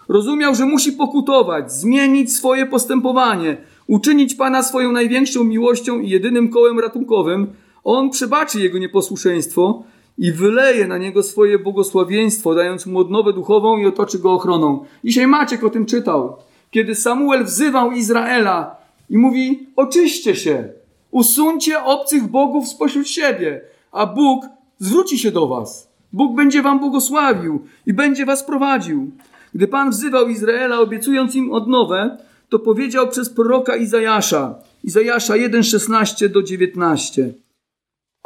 Rozumiał, 0.08 0.54
że 0.54 0.66
musi 0.66 0.92
pokutować, 0.92 1.72
zmienić 1.72 2.36
swoje 2.36 2.66
postępowanie, 2.66 3.56
uczynić 3.86 4.34
Pana 4.34 4.62
swoją 4.62 4.92
największą 4.92 5.44
miłością 5.44 6.00
i 6.00 6.10
jedynym 6.10 6.48
kołem 6.48 6.80
ratunkowym. 6.80 7.46
On 7.84 8.10
przebaczy 8.10 8.60
jego 8.60 8.78
nieposłuszeństwo 8.78 9.82
i 10.18 10.32
wyleje 10.32 10.86
na 10.86 10.98
niego 10.98 11.22
swoje 11.22 11.58
błogosławieństwo, 11.58 12.54
dając 12.54 12.86
mu 12.86 12.98
odnowę 12.98 13.32
duchową 13.32 13.76
i 13.76 13.86
otoczy 13.86 14.18
go 14.18 14.32
ochroną. 14.32 14.84
Dzisiaj 15.04 15.26
Maciek 15.26 15.64
o 15.64 15.70
tym 15.70 15.86
czytał. 15.86 16.36
Kiedy 16.70 16.94
Samuel 16.94 17.44
wzywał 17.44 17.92
Izraela 17.92 18.76
i 19.10 19.18
mówi: 19.18 19.66
Oczyście 19.76 20.34
się, 20.34 20.68
usuńcie 21.10 21.84
obcych 21.84 22.28
bogów 22.28 22.68
spośród 22.68 23.08
siebie, 23.08 23.60
a 23.92 24.06
Bóg 24.06 24.44
zwróci 24.78 25.18
się 25.18 25.30
do 25.30 25.46
was. 25.46 25.90
Bóg 26.12 26.36
będzie 26.36 26.62
wam 26.62 26.78
błogosławił 26.78 27.64
i 27.86 27.92
będzie 27.92 28.26
was 28.26 28.44
prowadził. 28.44 29.10
Gdy 29.54 29.68
Pan 29.68 29.90
wzywał 29.90 30.28
Izraela, 30.28 30.80
obiecując 30.80 31.34
im 31.34 31.52
odnowę, 31.52 32.18
to 32.48 32.58
powiedział 32.58 33.08
przez 33.08 33.28
proroka 33.30 33.76
Izajasza, 33.76 34.54
Izajasza 34.84 35.34
1:16 35.34 36.28
do 36.28 36.42
19. 36.42 37.34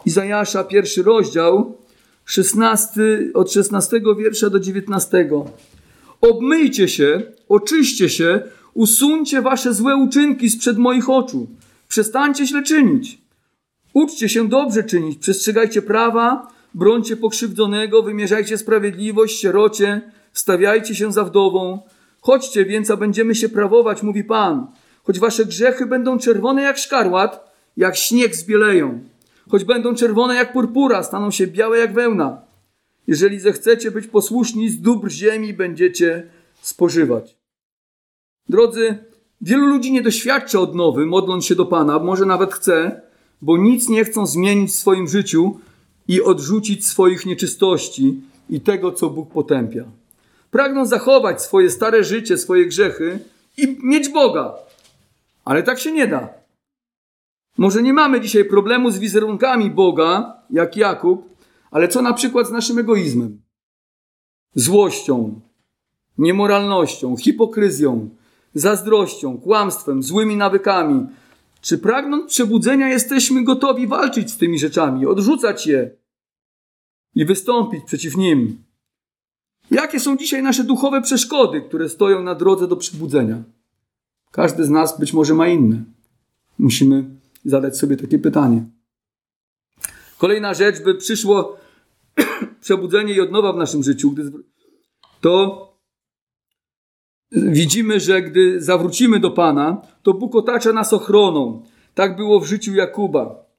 Izajasza, 0.06 0.64
pierwszy 0.64 1.02
rozdział, 1.02 1.78
16, 2.24 3.00
od 3.34 3.52
16 3.52 4.00
wiersza 4.18 4.50
do 4.50 4.60
19. 4.60 5.28
Obmyjcie 6.20 6.88
się, 6.88 7.22
oczyście 7.48 8.08
się, 8.08 8.42
usuńcie 8.74 9.42
wasze 9.42 9.74
złe 9.74 9.96
uczynki 9.96 10.50
sprzed 10.50 10.78
moich 10.78 11.10
oczu. 11.10 11.46
Przestańcie 11.88 12.46
źle 12.46 12.62
czynić. 12.62 13.18
Uczcie 13.92 14.28
się 14.28 14.48
dobrze 14.48 14.84
czynić, 14.84 15.18
przestrzegajcie 15.18 15.82
prawa, 15.82 16.48
brońcie 16.74 17.16
pokrzywdzonego, 17.16 18.02
wymierzajcie 18.02 18.58
sprawiedliwość 18.58 19.40
sierocie, 19.40 20.00
stawiajcie 20.32 20.94
się 20.94 21.12
za 21.12 21.24
wdową. 21.24 21.82
Chodźcie 22.20 22.64
więc, 22.64 22.90
a 22.90 22.96
będziemy 22.96 23.34
się 23.34 23.48
prawować, 23.48 24.02
mówi 24.02 24.24
Pan. 24.24 24.66
Choć 25.04 25.18
wasze 25.18 25.44
grzechy 25.44 25.86
będą 25.86 26.18
czerwone 26.18 26.62
jak 26.62 26.78
szkarłat, 26.78 27.50
jak 27.76 27.96
śnieg 27.96 28.36
zbieleją. 28.36 29.00
Choć 29.50 29.64
będą 29.64 29.94
czerwone 29.94 30.34
jak 30.34 30.52
purpura, 30.52 31.02
staną 31.02 31.30
się 31.30 31.46
białe 31.46 31.78
jak 31.78 31.92
wełna. 31.92 32.42
Jeżeli 33.06 33.40
zechcecie 33.40 33.90
być 33.90 34.06
posłuszni, 34.06 34.68
z 34.68 34.80
dóbr 34.80 35.10
ziemi 35.10 35.54
będziecie 35.54 36.26
spożywać. 36.60 37.36
Drodzy, 38.48 38.98
wielu 39.40 39.66
ludzi 39.66 39.92
nie 39.92 40.02
doświadcza 40.02 40.60
odnowy, 40.60 41.06
modląc 41.06 41.44
się 41.44 41.54
do 41.54 41.66
Pana, 41.66 41.98
może 41.98 42.26
nawet 42.26 42.54
chce, 42.54 43.00
bo 43.42 43.56
nic 43.56 43.88
nie 43.88 44.04
chcą 44.04 44.26
zmienić 44.26 44.70
w 44.70 44.74
swoim 44.74 45.08
życiu 45.08 45.60
i 46.08 46.22
odrzucić 46.22 46.86
swoich 46.86 47.26
nieczystości 47.26 48.20
i 48.50 48.60
tego, 48.60 48.92
co 48.92 49.10
Bóg 49.10 49.32
potępia. 49.32 49.84
Pragną 50.50 50.86
zachować 50.86 51.42
swoje 51.42 51.70
stare 51.70 52.04
życie, 52.04 52.38
swoje 52.38 52.66
grzechy 52.66 53.18
i 53.56 53.78
mieć 53.82 54.08
Boga. 54.08 54.54
Ale 55.44 55.62
tak 55.62 55.78
się 55.78 55.92
nie 55.92 56.06
da. 56.06 56.28
Może 57.58 57.82
nie 57.82 57.92
mamy 57.92 58.20
dzisiaj 58.20 58.44
problemu 58.44 58.90
z 58.90 58.98
wizerunkami 58.98 59.70
Boga, 59.70 60.42
jak 60.50 60.76
Jakub, 60.76 61.36
ale 61.70 61.88
co 61.88 62.02
na 62.02 62.12
przykład 62.12 62.46
z 62.46 62.50
naszym 62.50 62.78
egoizmem? 62.78 63.42
Złością, 64.54 65.40
niemoralnością, 66.18 67.16
hipokryzją, 67.16 68.08
zazdrością, 68.54 69.38
kłamstwem, 69.38 70.02
złymi 70.02 70.36
nawykami, 70.36 71.06
czy 71.60 71.78
pragnąc 71.78 72.32
przebudzenia 72.32 72.88
jesteśmy 72.88 73.44
gotowi 73.44 73.86
walczyć 73.86 74.30
z 74.30 74.36
tymi 74.36 74.58
rzeczami, 74.58 75.06
odrzucać 75.06 75.66
je 75.66 75.90
i 77.14 77.24
wystąpić 77.24 77.84
przeciw 77.84 78.16
nim? 78.16 78.69
Jakie 79.70 80.00
są 80.00 80.16
dzisiaj 80.16 80.42
nasze 80.42 80.64
duchowe 80.64 81.02
przeszkody, 81.02 81.62
które 81.62 81.88
stoją 81.88 82.22
na 82.22 82.34
drodze 82.34 82.68
do 82.68 82.76
przebudzenia? 82.76 83.42
Każdy 84.30 84.64
z 84.64 84.70
nas 84.70 85.00
być 85.00 85.12
może 85.12 85.34
ma 85.34 85.48
inne. 85.48 85.84
Musimy 86.58 87.04
zadać 87.44 87.78
sobie 87.78 87.96
takie 87.96 88.18
pytanie. 88.18 88.64
Kolejna 90.18 90.54
rzecz, 90.54 90.82
by 90.82 90.94
przyszło 90.94 91.56
przebudzenie 92.60 93.14
i 93.14 93.20
odnowa 93.20 93.52
w 93.52 93.56
naszym 93.56 93.82
życiu, 93.82 94.14
to 95.20 95.66
widzimy, 97.32 98.00
że 98.00 98.22
gdy 98.22 98.62
zawrócimy 98.62 99.20
do 99.20 99.30
Pana, 99.30 99.82
to 100.02 100.14
Bóg 100.14 100.34
otacza 100.34 100.72
nas 100.72 100.92
ochroną. 100.92 101.62
Tak 101.94 102.16
było 102.16 102.40
w 102.40 102.46
życiu 102.46 102.74
Jakuba. 102.74 103.49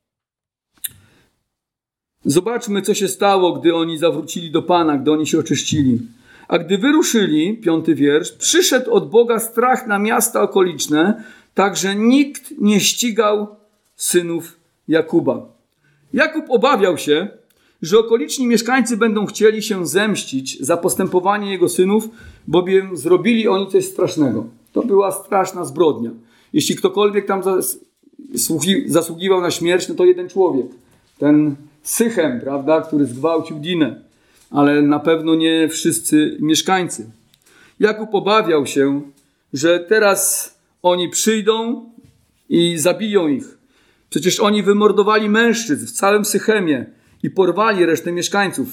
Zobaczmy, 2.26 2.82
co 2.82 2.94
się 2.94 3.08
stało, 3.08 3.54
gdy 3.54 3.76
oni 3.76 3.98
zawrócili 3.98 4.52
do 4.52 4.62
Pana, 4.62 4.98
gdy 4.98 5.12
oni 5.12 5.28
się 5.28 5.40
oczyścili. 5.40 6.00
A 6.48 6.58
gdy 6.58 6.78
wyruszyli, 6.78 7.58
piąty 7.58 7.96
wiersz, 7.96 8.32
przyszedł 8.32 8.92
od 8.92 9.10
Boga 9.10 9.40
strach 9.40 9.88
na 9.88 10.00
miasta 10.00 10.42
okoliczne, 10.42 11.24
tak 11.54 11.78
że 11.78 11.96
nikt 11.96 12.54
nie 12.58 12.80
ścigał 12.80 13.48
synów 13.96 14.60
Jakuba. 14.88 15.46
Jakub 16.14 16.46
obawiał 16.50 16.98
się, 16.98 17.28
że 17.82 18.00
okoliczni 18.00 18.48
mieszkańcy 18.48 18.98
będą 18.98 19.26
chcieli 19.26 19.64
się 19.64 19.88
zemścić 19.88 20.60
za 20.60 20.78
postępowanie 20.78 21.52
jego 21.52 21.70
synów, 21.70 22.10
bowiem 22.48 22.98
zrobili 22.98 23.48
oni 23.48 23.68
coś 23.68 23.86
strasznego. 23.86 24.46
To 24.74 24.84
była 24.84 25.12
straszna 25.12 25.66
zbrodnia. 25.66 26.12
Jeśli 26.54 26.76
ktokolwiek 26.76 27.26
tam 27.26 27.42
zasługiwał 28.86 29.42
na 29.42 29.52
śmierć, 29.52 29.90
no 29.90 29.96
to 29.96 30.06
jeden 30.06 30.30
człowiek. 30.30 30.66
Ten 31.20 31.56
Sychem, 31.84 32.40
prawda, 32.40 32.82
który 32.82 33.06
zgwałcił 33.06 33.60
Dinę. 33.60 34.02
Ale 34.52 34.82
na 34.82 35.00
pewno 35.00 35.36
nie 35.36 35.70
wszyscy 35.70 36.38
mieszkańcy. 36.40 37.12
Jakub 37.80 38.16
obawiał 38.16 38.66
się, 38.66 39.02
że 39.54 39.80
teraz 39.80 40.54
oni 40.84 41.10
przyjdą 41.10 41.86
i 42.50 42.78
zabiją 42.78 43.28
ich. 43.28 43.58
Przecież 44.10 44.40
oni 44.40 44.64
wymordowali 44.64 45.30
mężczyzn 45.30 45.86
w 45.86 45.92
całym 45.92 46.26
Sychemie 46.26 46.86
i 47.24 47.30
porwali 47.30 47.86
resztę 47.86 48.12
mieszkańców. 48.12 48.68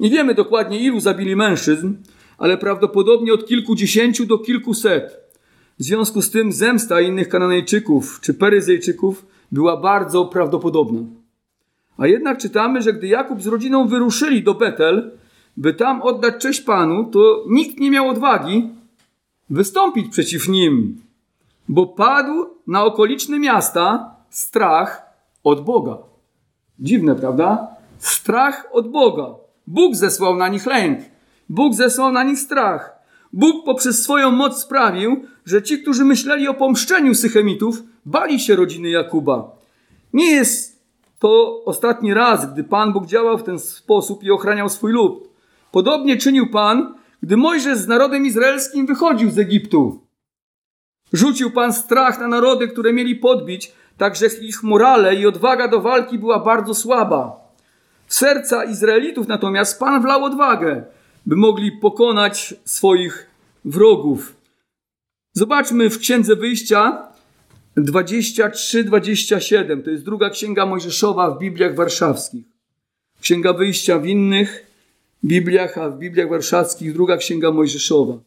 Nie 0.00 0.10
wiemy 0.10 0.34
dokładnie, 0.34 0.80
ilu 0.80 1.00
zabili 1.00 1.36
mężczyzn, 1.36 1.94
ale 2.38 2.58
prawdopodobnie 2.58 3.32
od 3.32 3.46
kilkudziesięciu 3.46 4.26
do 4.26 4.38
kilkuset. 4.38 5.16
W 5.78 5.82
związku 5.84 6.22
z 6.22 6.30
tym 6.30 6.52
zemsta 6.52 7.00
innych 7.00 7.28
Kananejczyków 7.28 8.20
czy 8.20 8.34
Peryzejczyków 8.34 9.26
była 9.52 9.76
bardzo 9.76 10.24
prawdopodobna. 10.24 11.21
A 11.98 12.06
jednak 12.06 12.38
czytamy, 12.38 12.82
że 12.82 12.92
gdy 12.92 13.06
Jakub 13.06 13.42
z 13.42 13.46
rodziną 13.46 13.88
wyruszyli 13.88 14.42
do 14.42 14.54
Betel, 14.54 15.10
by 15.56 15.74
tam 15.74 16.02
oddać 16.02 16.42
cześć 16.42 16.60
Panu, 16.60 17.04
to 17.04 17.44
nikt 17.48 17.80
nie 17.80 17.90
miał 17.90 18.08
odwagi 18.08 18.70
wystąpić 19.50 20.08
przeciw 20.08 20.48
nim, 20.48 21.00
bo 21.68 21.86
padł 21.86 22.46
na 22.66 22.84
okoliczne 22.84 23.38
miasta 23.38 24.14
strach 24.30 25.02
od 25.44 25.64
Boga. 25.64 25.98
Dziwne, 26.78 27.14
prawda? 27.14 27.68
Strach 27.98 28.68
od 28.72 28.90
Boga. 28.90 29.26
Bóg 29.66 29.94
zesłał 29.94 30.36
na 30.36 30.48
nich 30.48 30.66
lęk. 30.66 30.98
Bóg 31.48 31.74
zesłał 31.74 32.12
na 32.12 32.24
nich 32.24 32.38
strach. 32.38 32.92
Bóg 33.32 33.64
poprzez 33.64 34.02
swoją 34.02 34.30
moc 34.30 34.62
sprawił, 34.62 35.24
że 35.44 35.62
ci, 35.62 35.82
którzy 35.82 36.04
myśleli 36.04 36.48
o 36.48 36.54
pomszczeniu 36.54 37.14
Sychemitów, 37.14 37.82
bali 38.06 38.40
się 38.40 38.56
rodziny 38.56 38.90
Jakuba. 38.90 39.50
Nie 40.12 40.30
jest 40.30 40.71
to 41.22 41.64
ostatni 41.64 42.14
raz, 42.14 42.52
gdy 42.52 42.64
Pan 42.64 42.92
Bóg 42.92 43.06
działał 43.06 43.38
w 43.38 43.42
ten 43.42 43.58
sposób 43.58 44.24
i 44.24 44.30
ochraniał 44.30 44.68
swój 44.68 44.92
lud. 44.92 45.28
Podobnie 45.72 46.16
czynił 46.16 46.50
Pan, 46.50 46.94
gdy 47.22 47.36
Mojżesz 47.36 47.78
z 47.78 47.88
narodem 47.88 48.26
izraelskim 48.26 48.86
wychodził 48.86 49.30
z 49.30 49.38
Egiptu. 49.38 50.00
Rzucił 51.12 51.50
Pan 51.50 51.72
strach 51.72 52.20
na 52.20 52.28
narody, 52.28 52.68
które 52.68 52.92
mieli 52.92 53.16
podbić, 53.16 53.72
tak 53.98 54.16
że 54.16 54.26
ich 54.26 54.62
morale 54.62 55.14
i 55.14 55.26
odwaga 55.26 55.68
do 55.68 55.80
walki 55.80 56.18
była 56.18 56.38
bardzo 56.38 56.74
słaba. 56.74 57.36
W 58.06 58.14
serca 58.14 58.64
Izraelitów 58.64 59.28
natomiast 59.28 59.80
Pan 59.80 60.02
wlał 60.02 60.24
odwagę. 60.24 60.84
by 61.26 61.36
mogli 61.36 61.72
pokonać 61.72 62.54
swoich 62.64 63.26
wrogów. 63.64 64.36
Zobaczmy 65.32 65.90
w 65.90 65.98
Księdze 65.98 66.36
Wyjścia 66.36 67.11
23-27. 67.76 69.82
To 69.82 69.90
jest 69.90 70.04
druga 70.04 70.30
księga 70.30 70.66
Mojżeszowa 70.66 71.30
w 71.30 71.38
Bibliach 71.38 71.74
Warszawskich. 71.74 72.44
Księga 73.20 73.52
Wyjścia 73.52 73.98
w 73.98 74.06
innych 74.06 74.66
Bibliach, 75.24 75.78
a 75.78 75.90
w 75.90 75.98
Bibliach 75.98 76.28
Warszawskich 76.28 76.92
druga 76.92 77.16
księga 77.16 77.50
Mojżeszowa. 77.50 78.18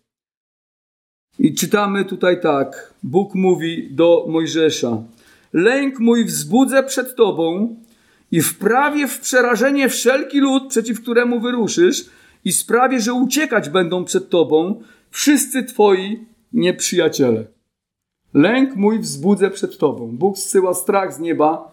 I 1.39 1.53
czytamy 1.53 2.05
tutaj 2.05 2.41
tak. 2.41 2.93
Bóg 3.03 3.35
mówi 3.35 3.89
do 3.91 4.25
Mojżesza: 4.29 5.03
Lęk 5.53 5.99
mój 5.99 6.25
wzbudzę 6.25 6.83
przed 6.83 7.15
tobą 7.15 7.75
i 8.31 8.41
wprawię 8.41 9.07
w 9.07 9.19
przerażenie 9.19 9.89
wszelki 9.89 10.39
lud, 10.39 10.63
przeciw 10.69 11.01
któremu 11.01 11.39
wyruszysz, 11.39 12.05
i 12.45 12.51
sprawię, 12.51 13.01
że 13.01 13.13
uciekać 13.13 13.69
będą 13.69 14.05
przed 14.05 14.29
tobą 14.29 14.81
wszyscy 15.11 15.63
twoi 15.63 16.25
nieprzyjaciele. 16.53 17.54
Lęk 18.35 18.75
mój 18.75 18.99
wzbudzę 18.99 19.49
przed 19.49 19.77
tobą. 19.77 20.07
Bóg 20.07 20.37
zsyła 20.37 20.73
strach 20.73 21.13
z 21.13 21.19
nieba 21.19 21.71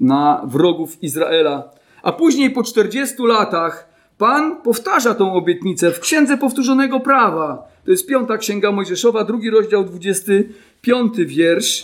na 0.00 0.42
wrogów 0.46 1.02
Izraela. 1.02 1.70
A 2.02 2.12
później 2.12 2.50
po 2.50 2.62
40 2.62 3.14
latach 3.18 3.94
Pan 4.18 4.62
powtarza 4.62 5.14
tą 5.14 5.32
obietnicę 5.32 5.90
w 5.90 6.00
Księdze 6.00 6.38
Powtórzonego 6.38 7.00
Prawa. 7.00 7.68
To 7.84 7.90
jest 7.90 8.06
piąta 8.06 8.38
Księga 8.38 8.72
Mojżeszowa, 8.72 9.24
drugi 9.24 9.50
rozdział, 9.50 9.84
25 9.84 11.16
wiersz. 11.16 11.82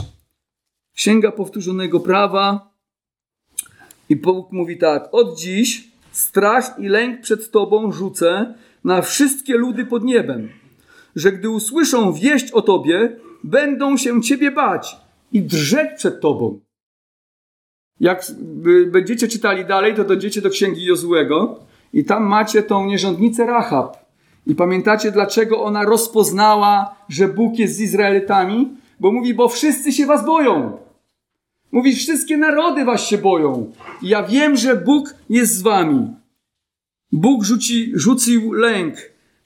Księga 0.94 1.32
Powtórzonego 1.32 2.00
Prawa. 2.00 2.70
I 4.08 4.16
Bóg 4.16 4.52
mówi 4.52 4.78
tak. 4.78 5.08
Od 5.12 5.38
dziś 5.38 5.88
strach 6.12 6.74
i 6.78 6.88
lęk 6.88 7.20
przed 7.20 7.50
Tobą 7.50 7.92
rzucę 7.92 8.54
na 8.84 9.02
wszystkie 9.02 9.56
ludy 9.56 9.86
pod 9.86 10.04
niebem, 10.04 10.48
że 11.16 11.32
gdy 11.32 11.50
usłyszą 11.50 12.12
wieść 12.12 12.52
o 12.52 12.62
Tobie, 12.62 13.16
będą 13.44 13.96
się 13.96 14.22
Ciebie 14.22 14.50
bać 14.50 14.96
i 15.32 15.42
drżeć 15.42 15.88
przed 15.96 16.20
Tobą. 16.20 16.60
Jak 18.00 18.24
będziecie 18.86 19.28
czytali 19.28 19.64
dalej, 19.64 19.94
to 19.94 20.04
dojdziecie 20.04 20.42
do 20.42 20.50
Księgi 20.50 20.84
Jozłego 20.84 21.60
i 21.92 22.04
tam 22.04 22.24
macie 22.24 22.62
tą 22.62 22.86
nierządnicę 22.86 23.46
Rahab. 23.46 23.96
I 24.46 24.54
pamiętacie, 24.54 25.12
dlaczego 25.12 25.62
ona 25.62 25.84
rozpoznała, 25.84 26.96
że 27.08 27.28
Bóg 27.28 27.58
jest 27.58 27.74
z 27.74 27.80
Izraelitami? 27.80 28.68
Bo 29.00 29.12
mówi, 29.12 29.34
bo 29.34 29.48
wszyscy 29.48 29.92
się 29.92 30.06
was 30.06 30.26
boją. 30.26 30.78
Mówi, 31.72 31.94
wszystkie 31.96 32.36
narody 32.36 32.84
was 32.84 33.00
się 33.00 33.18
boją. 33.18 33.72
I 34.02 34.08
ja 34.08 34.22
wiem, 34.22 34.56
że 34.56 34.76
Bóg 34.76 35.14
jest 35.30 35.54
z 35.54 35.62
wami. 35.62 36.14
Bóg 37.12 37.44
rzuci, 37.44 37.92
rzucił 37.94 38.52
lęk 38.52 38.96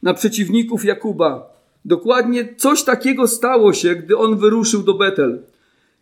na 0.03 0.15
przeciwników 0.15 0.85
Jakuba. 0.85 1.54
Dokładnie 1.85 2.55
coś 2.55 2.83
takiego 2.83 3.29
stało 3.29 3.73
się, 3.73 3.95
gdy 3.95 4.17
on 4.19 4.37
wyruszył 4.39 4.83
do 4.83 4.95
Betel. 4.95 5.43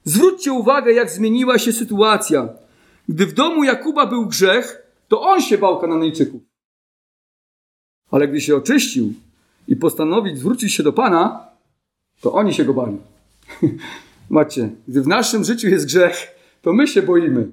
Zwróćcie 0.04 0.52
uwagę, 0.52 0.92
jak 0.92 1.10
zmieniła 1.10 1.58
się 1.58 1.72
sytuacja. 1.72 2.48
Gdy 3.08 3.26
w 3.26 3.32
domu 3.32 3.64
Jakuba 3.64 4.06
był 4.06 4.26
grzech, 4.26 4.82
to 5.08 5.22
on 5.22 5.40
się 5.40 5.58
bał 5.58 5.80
Kananejczyków. 5.80 6.42
Ale 8.10 8.28
gdy 8.28 8.40
się 8.40 8.56
oczyścił 8.56 9.12
i 9.68 9.76
postanowił 9.76 10.36
zwrócić 10.36 10.74
się 10.74 10.82
do 10.82 10.92
Pana, 10.92 11.46
to 12.20 12.32
oni 12.32 12.54
się 12.54 12.64
go 12.64 12.74
bali. 12.74 12.96
Macie, 14.30 14.70
gdy 14.88 15.02
w 15.02 15.06
naszym 15.06 15.44
życiu 15.44 15.68
jest 15.68 15.86
grzech, 15.86 16.38
to 16.62 16.72
my 16.72 16.88
się 16.88 17.02
boimy. 17.02 17.52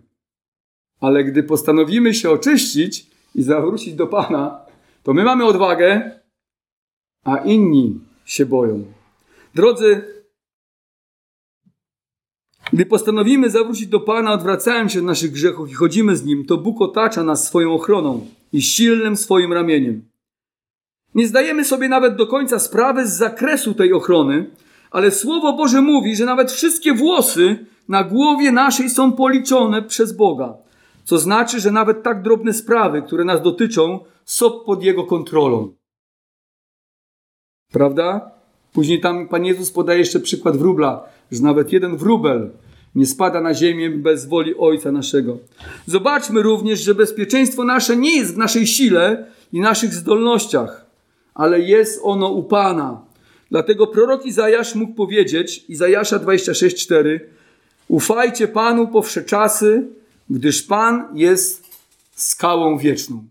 Ale 1.01 1.23
gdy 1.23 1.43
postanowimy 1.43 2.13
się 2.13 2.29
oczyścić 2.29 3.07
i 3.35 3.43
zawrócić 3.43 3.93
do 3.93 4.07
Pana, 4.07 4.59
to 5.03 5.13
my 5.13 5.23
mamy 5.23 5.45
odwagę, 5.45 6.19
a 7.25 7.37
inni 7.37 8.08
się 8.29 8.45
boją. 8.45 8.85
Drodzy, 9.55 10.01
gdy 12.73 12.85
postanowimy 12.85 13.49
zawrócić 13.49 13.87
do 13.87 13.99
Pana, 13.99 14.31
odwracając 14.33 14.91
się 14.91 14.99
od 14.99 15.05
naszych 15.05 15.31
grzechów 15.31 15.69
i 15.69 15.73
chodzimy 15.73 16.15
z 16.15 16.25
Nim, 16.25 16.45
to 16.45 16.57
Bóg 16.57 16.81
otacza 16.81 17.23
nas 17.23 17.47
swoją 17.47 17.73
ochroną 17.73 18.27
i 18.53 18.61
silnym 18.61 19.17
swoim 19.17 19.53
ramieniem. 19.53 20.09
Nie 21.15 21.27
zdajemy 21.27 21.65
sobie 21.65 21.89
nawet 21.89 22.15
do 22.15 22.27
końca 22.27 22.59
sprawy 22.59 23.07
z 23.07 23.17
zakresu 23.17 23.73
tej 23.73 23.93
ochrony, 23.93 24.49
ale 24.91 25.11
Słowo 25.11 25.53
Boże 25.53 25.81
mówi, 25.81 26.15
że 26.15 26.25
nawet 26.25 26.51
wszystkie 26.51 26.93
włosy 26.93 27.65
na 27.87 28.03
głowie 28.03 28.51
naszej 28.51 28.89
są 28.89 29.11
policzone 29.11 29.81
przez 29.81 30.13
Boga. 30.13 30.57
Co 31.03 31.19
znaczy, 31.19 31.59
że 31.59 31.71
nawet 31.71 32.03
tak 32.03 32.21
drobne 32.21 32.53
sprawy, 32.53 33.01
które 33.01 33.23
nas 33.23 33.41
dotyczą, 33.41 33.99
są 34.25 34.51
pod 34.65 34.83
Jego 34.83 35.03
kontrolą. 35.03 35.78
Prawda? 37.71 38.32
Później 38.73 39.01
tam 39.01 39.27
Pan 39.27 39.45
Jezus 39.45 39.71
podaje 39.71 39.99
jeszcze 39.99 40.19
przykład 40.19 40.58
wróbla, 40.58 41.03
że 41.32 41.43
nawet 41.43 41.73
jeden 41.73 41.97
wróbel 41.97 42.49
nie 42.95 43.05
spada 43.05 43.41
na 43.41 43.53
ziemię 43.53 43.89
bez 43.89 44.25
woli 44.25 44.58
Ojca 44.58 44.91
naszego. 44.91 45.38
Zobaczmy 45.86 46.41
również, 46.41 46.84
że 46.84 46.95
bezpieczeństwo 46.95 47.63
nasze 47.63 47.97
nie 47.97 48.17
jest 48.17 48.34
w 48.34 48.38
naszej 48.38 48.67
sile 48.67 49.25
i 49.53 49.60
naszych 49.60 49.93
zdolnościach, 49.93 50.86
ale 51.34 51.60
jest 51.60 51.99
ono 52.03 52.29
u 52.29 52.43
Pana. 52.43 53.01
Dlatego 53.51 53.88
prorok 53.88 54.25
Izajasz 54.25 54.75
mógł 54.75 54.93
powiedzieć, 54.93 55.65
Izajasza 55.69 56.19
26:4, 56.19 57.19
Ufajcie 57.88 58.47
Panu 58.47 58.88
po 58.88 59.01
wsze 59.01 59.23
czasy, 59.23 59.88
gdyż 60.29 60.63
Pan 60.63 61.08
jest 61.13 61.63
skałą 62.12 62.77
wieczną. 62.77 63.23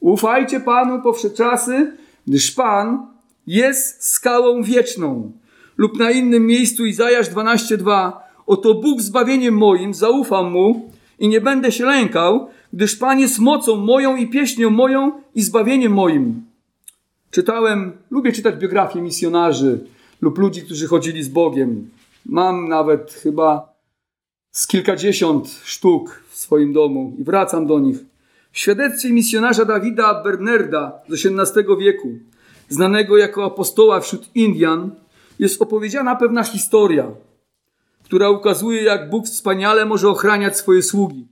Ufajcie 0.00 0.60
Panu 0.60 1.02
po 1.02 1.12
wsze 1.12 1.30
czasy, 1.30 1.92
gdyż 2.26 2.50
Pan 2.50 3.06
jest 3.48 4.04
skałą 4.04 4.62
wieczną. 4.62 5.32
Lub 5.76 5.98
na 5.98 6.10
innym 6.10 6.46
miejscu 6.46 6.86
Izajasz 6.86 7.28
12:2 7.30 8.12
Oto 8.46 8.74
Bóg 8.74 9.00
zbawieniem 9.00 9.56
moim, 9.56 9.94
zaufam 9.94 10.52
Mu 10.52 10.90
i 11.18 11.28
nie 11.28 11.40
będę 11.40 11.72
się 11.72 11.84
lękał, 11.84 12.48
gdyż 12.72 12.96
Pan 12.96 13.20
jest 13.20 13.38
mocą 13.38 13.76
moją 13.76 14.16
i 14.16 14.28
pieśnią 14.28 14.70
moją 14.70 15.12
i 15.34 15.42
zbawieniem 15.42 15.92
moim. 15.92 16.42
Czytałem, 17.30 17.92
lubię 18.10 18.32
czytać 18.32 18.56
biografie 18.56 19.00
misjonarzy 19.00 19.80
lub 20.20 20.38
ludzi, 20.38 20.62
którzy 20.62 20.86
chodzili 20.86 21.22
z 21.22 21.28
Bogiem. 21.28 21.90
Mam 22.26 22.68
nawet 22.68 23.12
chyba 23.12 23.74
z 24.50 24.66
kilkadziesiąt 24.66 25.60
sztuk 25.64 26.22
w 26.28 26.36
swoim 26.36 26.72
domu 26.72 27.16
i 27.18 27.24
wracam 27.24 27.66
do 27.66 27.78
nich. 27.80 27.98
W 28.52 28.58
świadectwie 28.58 29.12
misjonarza 29.12 29.64
Dawida 29.64 30.22
Bernerda 30.22 30.92
z 31.08 31.26
XVIII 31.26 31.64
wieku, 31.80 32.08
znanego 32.68 33.16
jako 33.16 33.44
apostoła 33.44 34.00
wśród 34.00 34.28
Indian, 34.34 34.90
jest 35.38 35.62
opowiedziana 35.62 36.16
pewna 36.16 36.44
historia, 36.44 37.10
która 38.04 38.30
ukazuje, 38.30 38.82
jak 38.82 39.10
Bóg 39.10 39.26
wspaniale 39.26 39.86
może 39.86 40.08
ochraniać 40.08 40.56
swoje 40.56 40.82
sługi. 40.82 41.28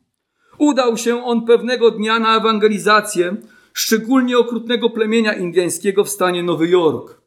Udał 0.59 0.97
się 0.97 1.25
on 1.25 1.47
pewnego 1.47 1.91
dnia 1.91 2.19
na 2.19 2.37
ewangelizację 2.37 3.37
szczególnie 3.73 4.39
okrutnego 4.39 4.91
plemienia 4.91 5.33
indyjskiego 5.33 6.05
w 6.05 6.11
stanie 6.11 6.43
Nowy 6.43 6.69
Jork. 6.69 7.21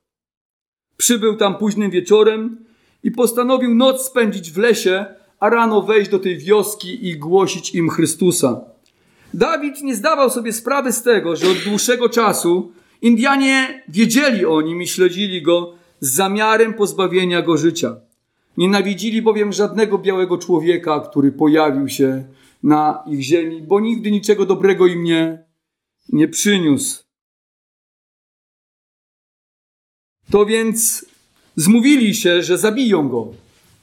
Przybył 0.98 1.36
tam 1.36 1.58
późnym 1.58 1.92
wieczorem 1.92 2.66
i 3.04 3.12
postanowił 3.12 3.76
noc 3.76 4.06
spędzić 4.06 4.52
w 4.52 4.58
lesie, 4.58 5.06
a 5.40 5.50
rano 5.50 5.82
wejść 5.82 6.12
do 6.12 6.20
tej 6.20 6.38
wioski 6.38 7.08
i 7.08 7.18
głosić 7.18 7.76
im 7.76 7.90
Chrystusa. 7.90 8.62
Dawid 9.34 9.82
nie 9.82 9.96
zdawał 9.96 10.30
sobie 10.30 10.54
sprawy 10.54 10.92
z 10.92 11.04
tego, 11.04 11.36
że 11.36 11.50
od 11.50 11.58
dłuższego 11.58 12.10
czasu 12.10 12.72
Indianie 13.02 13.84
wiedzieli 13.88 14.46
o 14.46 14.62
nim 14.62 14.82
i 14.82 14.88
śledzili 14.88 15.42
go 15.42 15.74
z 16.00 16.14
zamiarem 16.14 16.74
pozbawienia 16.74 17.42
go 17.42 17.58
życia. 17.58 17.96
Nienawidzili 18.58 19.22
bowiem 19.22 19.54
żadnego 19.54 19.98
białego 19.98 20.38
człowieka, 20.38 21.00
który 21.00 21.32
pojawił 21.32 21.90
się 21.90 22.24
na 22.64 23.04
ich 23.08 23.22
ziemi, 23.22 23.62
bo 23.62 23.80
nigdy 23.80 24.12
niczego 24.12 24.46
dobrego 24.46 24.88
im 24.88 25.04
nie, 25.04 25.44
nie 26.10 26.28
przyniósł. 26.28 27.04
To 30.32 30.46
więc 30.46 31.06
zmówili 31.56 32.16
się, 32.16 32.44
że 32.44 32.58
zabiją 32.58 33.10
go, 33.10 33.34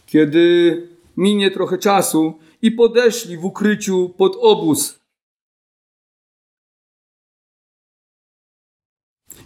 kiedy 0.06 0.88
minie 1.16 1.50
trochę 1.50 1.78
czasu 1.78 2.38
i 2.62 2.70
podeszli 2.70 3.36
w 3.36 3.44
ukryciu 3.44 4.14
pod 4.16 4.36
obóz. 4.40 5.05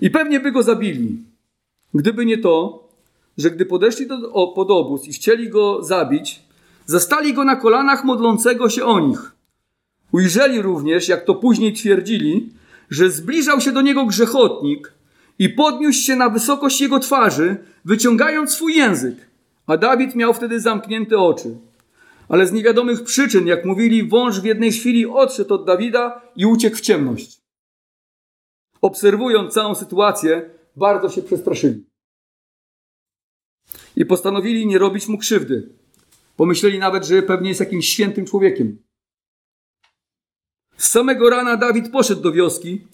I 0.00 0.10
pewnie 0.10 0.40
by 0.40 0.52
go 0.52 0.62
zabili, 0.62 1.18
gdyby 1.94 2.26
nie 2.26 2.38
to, 2.38 2.88
że 3.38 3.50
gdy 3.50 3.66
podeszli 3.66 4.06
do, 4.06 4.32
o, 4.32 4.48
pod 4.48 4.70
obóz 4.70 5.08
i 5.08 5.12
chcieli 5.12 5.48
go 5.48 5.82
zabić, 5.82 6.42
zastali 6.86 7.34
go 7.34 7.44
na 7.44 7.56
kolanach 7.56 8.04
modlącego 8.04 8.70
się 8.70 8.84
o 8.84 9.00
nich. 9.00 9.32
Ujrzeli 10.12 10.62
również, 10.62 11.08
jak 11.08 11.24
to 11.24 11.34
później 11.34 11.72
twierdzili, 11.72 12.48
że 12.90 13.10
zbliżał 13.10 13.60
się 13.60 13.72
do 13.72 13.80
niego 13.80 14.06
grzechotnik 14.06 14.92
i 15.38 15.48
podniósł 15.48 16.02
się 16.02 16.16
na 16.16 16.28
wysokość 16.30 16.80
jego 16.80 16.98
twarzy, 16.98 17.56
wyciągając 17.84 18.50
swój 18.52 18.74
język, 18.74 19.16
a 19.66 19.76
Dawid 19.76 20.14
miał 20.14 20.34
wtedy 20.34 20.60
zamknięte 20.60 21.18
oczy. 21.18 21.56
Ale 22.28 22.46
z 22.46 22.52
niewiadomych 22.52 23.04
przyczyn, 23.04 23.46
jak 23.46 23.64
mówili, 23.64 24.08
wąż 24.08 24.40
w 24.40 24.44
jednej 24.44 24.72
chwili 24.72 25.06
odszedł 25.06 25.54
od 25.54 25.66
Dawida 25.66 26.20
i 26.36 26.46
uciekł 26.46 26.76
w 26.76 26.80
ciemność. 26.80 27.39
Obserwując 28.82 29.54
całą 29.54 29.74
sytuację, 29.74 30.50
bardzo 30.76 31.08
się 31.08 31.22
przestraszyli. 31.22 31.84
I 33.96 34.04
postanowili 34.06 34.66
nie 34.66 34.78
robić 34.78 35.08
mu 35.08 35.18
krzywdy. 35.18 35.68
Pomyśleli 36.36 36.78
nawet, 36.78 37.04
że 37.04 37.22
pewnie 37.22 37.48
jest 37.48 37.60
jakimś 37.60 37.88
świętym 37.88 38.26
człowiekiem. 38.26 38.82
Z 40.76 40.88
samego 40.88 41.30
rana 41.30 41.56
Dawid 41.56 41.92
poszedł 41.92 42.22
do 42.22 42.32
wioski, 42.32 42.84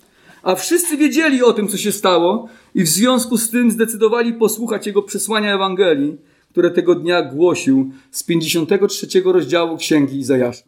a 0.43 0.55
wszyscy 0.55 0.97
wiedzieli 0.97 1.43
o 1.43 1.53
tym, 1.53 1.69
co 1.69 1.77
się 1.77 1.93
stało, 1.93 2.49
i 2.75 2.83
w 2.83 2.89
związku 2.89 3.39
z 3.39 3.51
tym 3.51 3.71
zdecydowali 3.71 4.33
posłuchać 4.33 4.87
jego 4.87 5.03
przesłania 5.03 5.55
Ewangelii, 5.55 6.19
które 6.51 6.71
tego 6.71 6.95
dnia 6.95 7.23
głosił 7.23 7.93
z 8.11 8.23
53 8.23 9.07
rozdziału 9.25 9.77
Księgi 9.77 10.19
Izajasza. 10.19 10.65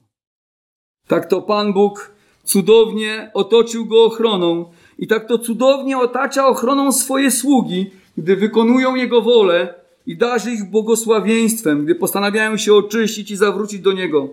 Tak 1.06 1.26
to 1.26 1.42
Pan 1.42 1.72
Bóg 1.72 2.12
cudownie 2.44 3.30
otoczył 3.34 3.86
go 3.86 4.04
ochroną 4.04 4.70
i 4.98 5.06
tak 5.06 5.28
to 5.28 5.38
cudownie 5.38 5.98
otacza 5.98 6.46
ochroną 6.46 6.92
swoje 6.92 7.30
sługi, 7.30 7.90
gdy 8.18 8.36
wykonują 8.36 8.94
Jego 8.94 9.22
wolę 9.22 9.74
i 10.06 10.16
darzy 10.16 10.52
ich 10.52 10.70
błogosławieństwem, 10.70 11.84
gdy 11.84 11.94
postanawiają 11.94 12.56
się 12.56 12.74
oczyścić 12.74 13.30
i 13.30 13.36
zawrócić 13.36 13.80
do 13.80 13.92
Niego. 13.92 14.28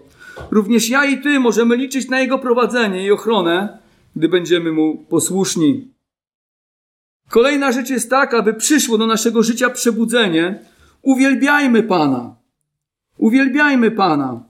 Również 0.52 0.90
ja 0.90 1.06
i 1.06 1.22
Ty 1.22 1.40
możemy 1.40 1.76
liczyć 1.76 2.10
na 2.10 2.20
Jego 2.20 2.40
prowadzenie 2.40 3.06
i 3.06 3.12
ochronę, 3.12 3.78
gdy 4.16 4.30
będziemy 4.30 4.72
Mu 4.72 4.98
posłuszni. 4.98 5.88
Kolejna 7.30 7.72
rzecz 7.72 7.90
jest 7.90 8.10
taka, 8.10 8.38
aby 8.38 8.54
przyszło 8.54 8.98
do 8.98 9.08
naszego 9.08 9.44
życia 9.44 9.70
przebudzenie. 9.70 10.60
Uwielbiajmy 11.02 11.84
Pana. 11.84 12.36
Uwielbiajmy 13.18 13.92
Pana. 13.92 14.44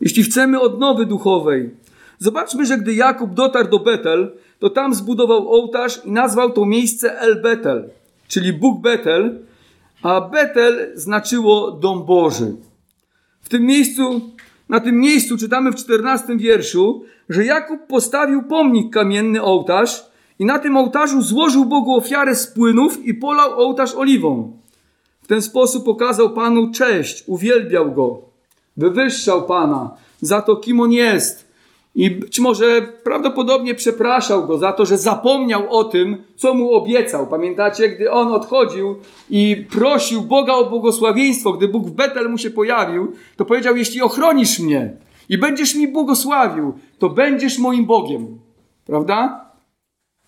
Jeśli 0.00 0.22
chcemy 0.22 0.60
odnowy 0.60 1.06
duchowej, 1.06 1.70
zobaczmy, 2.18 2.66
że 2.66 2.78
gdy 2.78 2.94
Jakub 2.94 3.34
dotarł 3.34 3.68
do 3.68 3.78
Betel, 3.78 4.32
to 4.60 4.70
tam 4.70 4.94
zbudował 4.94 5.48
ołtarz 5.48 6.04
i 6.04 6.10
nazwał 6.10 6.52
to 6.52 6.66
miejsce 6.66 7.20
El 7.20 7.42
Betel, 7.42 7.90
czyli 8.28 8.52
Bóg 8.52 8.80
Betel, 8.80 9.38
a 10.02 10.20
Betel 10.20 10.92
znaczyło 10.94 11.70
dom 11.70 12.04
Boży. 12.04 12.56
W 13.42 13.48
tym 13.48 13.62
miejscu, 13.62 14.20
na 14.68 14.80
tym 14.80 15.00
miejscu 15.00 15.36
czytamy 15.36 15.72
w 15.72 15.74
czternastym 15.74 16.38
wierszu, 16.38 17.04
że 17.28 17.44
Jakub 17.44 17.86
postawił 17.86 18.42
pomnik 18.42 18.92
kamienny 18.92 19.42
ołtarz 19.42 20.04
i 20.38 20.44
na 20.44 20.58
tym 20.58 20.76
ołtarzu 20.76 21.22
złożył 21.22 21.64
Bogu 21.64 21.96
ofiarę 21.96 22.34
z 22.34 22.46
płynów 22.46 23.06
i 23.06 23.14
polał 23.14 23.60
ołtarz 23.60 23.94
oliwą. 23.94 24.58
W 25.22 25.26
ten 25.26 25.42
sposób 25.42 25.88
okazał 25.88 26.30
Panu 26.30 26.72
cześć, 26.72 27.24
uwielbiał 27.26 27.92
Go, 27.92 28.22
wywyższał 28.76 29.46
Pana 29.46 29.90
za 30.20 30.42
to, 30.42 30.56
kim 30.56 30.80
On 30.80 30.92
jest, 30.92 31.49
i 32.00 32.10
być 32.10 32.40
może 32.40 32.82
prawdopodobnie 33.04 33.74
przepraszał 33.74 34.46
go 34.46 34.58
za 34.58 34.72
to, 34.72 34.86
że 34.86 34.98
zapomniał 34.98 35.70
o 35.70 35.84
tym, 35.84 36.24
co 36.36 36.54
mu 36.54 36.72
obiecał. 36.72 37.26
Pamiętacie, 37.26 37.88
gdy 37.88 38.10
on 38.10 38.32
odchodził 38.32 38.96
i 39.30 39.66
prosił 39.70 40.22
Boga 40.22 40.54
o 40.54 40.70
błogosławieństwo, 40.70 41.52
gdy 41.52 41.68
Bóg 41.68 41.86
w 41.86 41.90
Betel 41.90 42.30
mu 42.30 42.38
się 42.38 42.50
pojawił, 42.50 43.12
to 43.36 43.44
powiedział: 43.44 43.76
Jeśli 43.76 44.02
ochronisz 44.02 44.58
mnie 44.58 44.96
i 45.28 45.38
będziesz 45.38 45.74
mi 45.74 45.88
błogosławił, 45.88 46.72
to 46.98 47.08
będziesz 47.08 47.58
moim 47.58 47.86
Bogiem. 47.86 48.38
Prawda? 48.86 49.44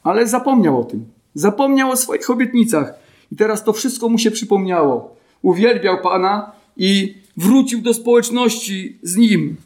Ale 0.02 0.26
zapomniał 0.26 0.80
o 0.80 0.84
tym. 0.84 1.04
Zapomniał 1.34 1.90
o 1.90 1.96
swoich 1.96 2.30
obietnicach. 2.30 2.94
I 3.32 3.36
teraz 3.36 3.64
to 3.64 3.72
wszystko 3.72 4.08
mu 4.08 4.18
się 4.18 4.30
przypomniało. 4.30 5.16
Uwielbiał 5.42 6.02
Pana 6.02 6.52
i 6.76 7.14
wrócił 7.36 7.80
do 7.80 7.94
społeczności 7.94 8.98
z 9.02 9.16
nim. 9.16 9.56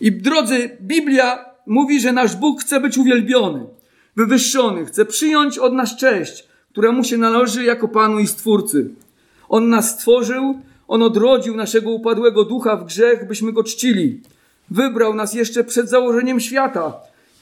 I 0.00 0.12
drodzy, 0.12 0.76
Biblia 0.80 1.44
mówi, 1.66 2.00
że 2.00 2.12
nasz 2.12 2.36
Bóg 2.36 2.60
chce 2.60 2.80
być 2.80 2.98
uwielbiony, 2.98 3.66
wywyższony, 4.16 4.84
chce 4.84 5.04
przyjąć 5.04 5.58
od 5.58 5.72
nas 5.72 5.96
cześć, 5.96 6.46
która 6.70 6.92
mu 6.92 7.04
się 7.04 7.18
należy 7.18 7.64
jako 7.64 7.88
Panu 7.88 8.18
i 8.18 8.26
Stwórcy. 8.26 8.90
On 9.48 9.68
nas 9.68 9.90
stworzył, 9.90 10.60
On 10.88 11.02
odrodził 11.02 11.56
naszego 11.56 11.90
upadłego 11.90 12.44
ducha 12.44 12.76
w 12.76 12.84
grzech, 12.84 13.28
byśmy 13.28 13.52
go 13.52 13.64
czcili. 13.64 14.20
Wybrał 14.70 15.14
nas 15.14 15.34
jeszcze 15.34 15.64
przed 15.64 15.88
założeniem 15.88 16.40
świata. 16.40 16.92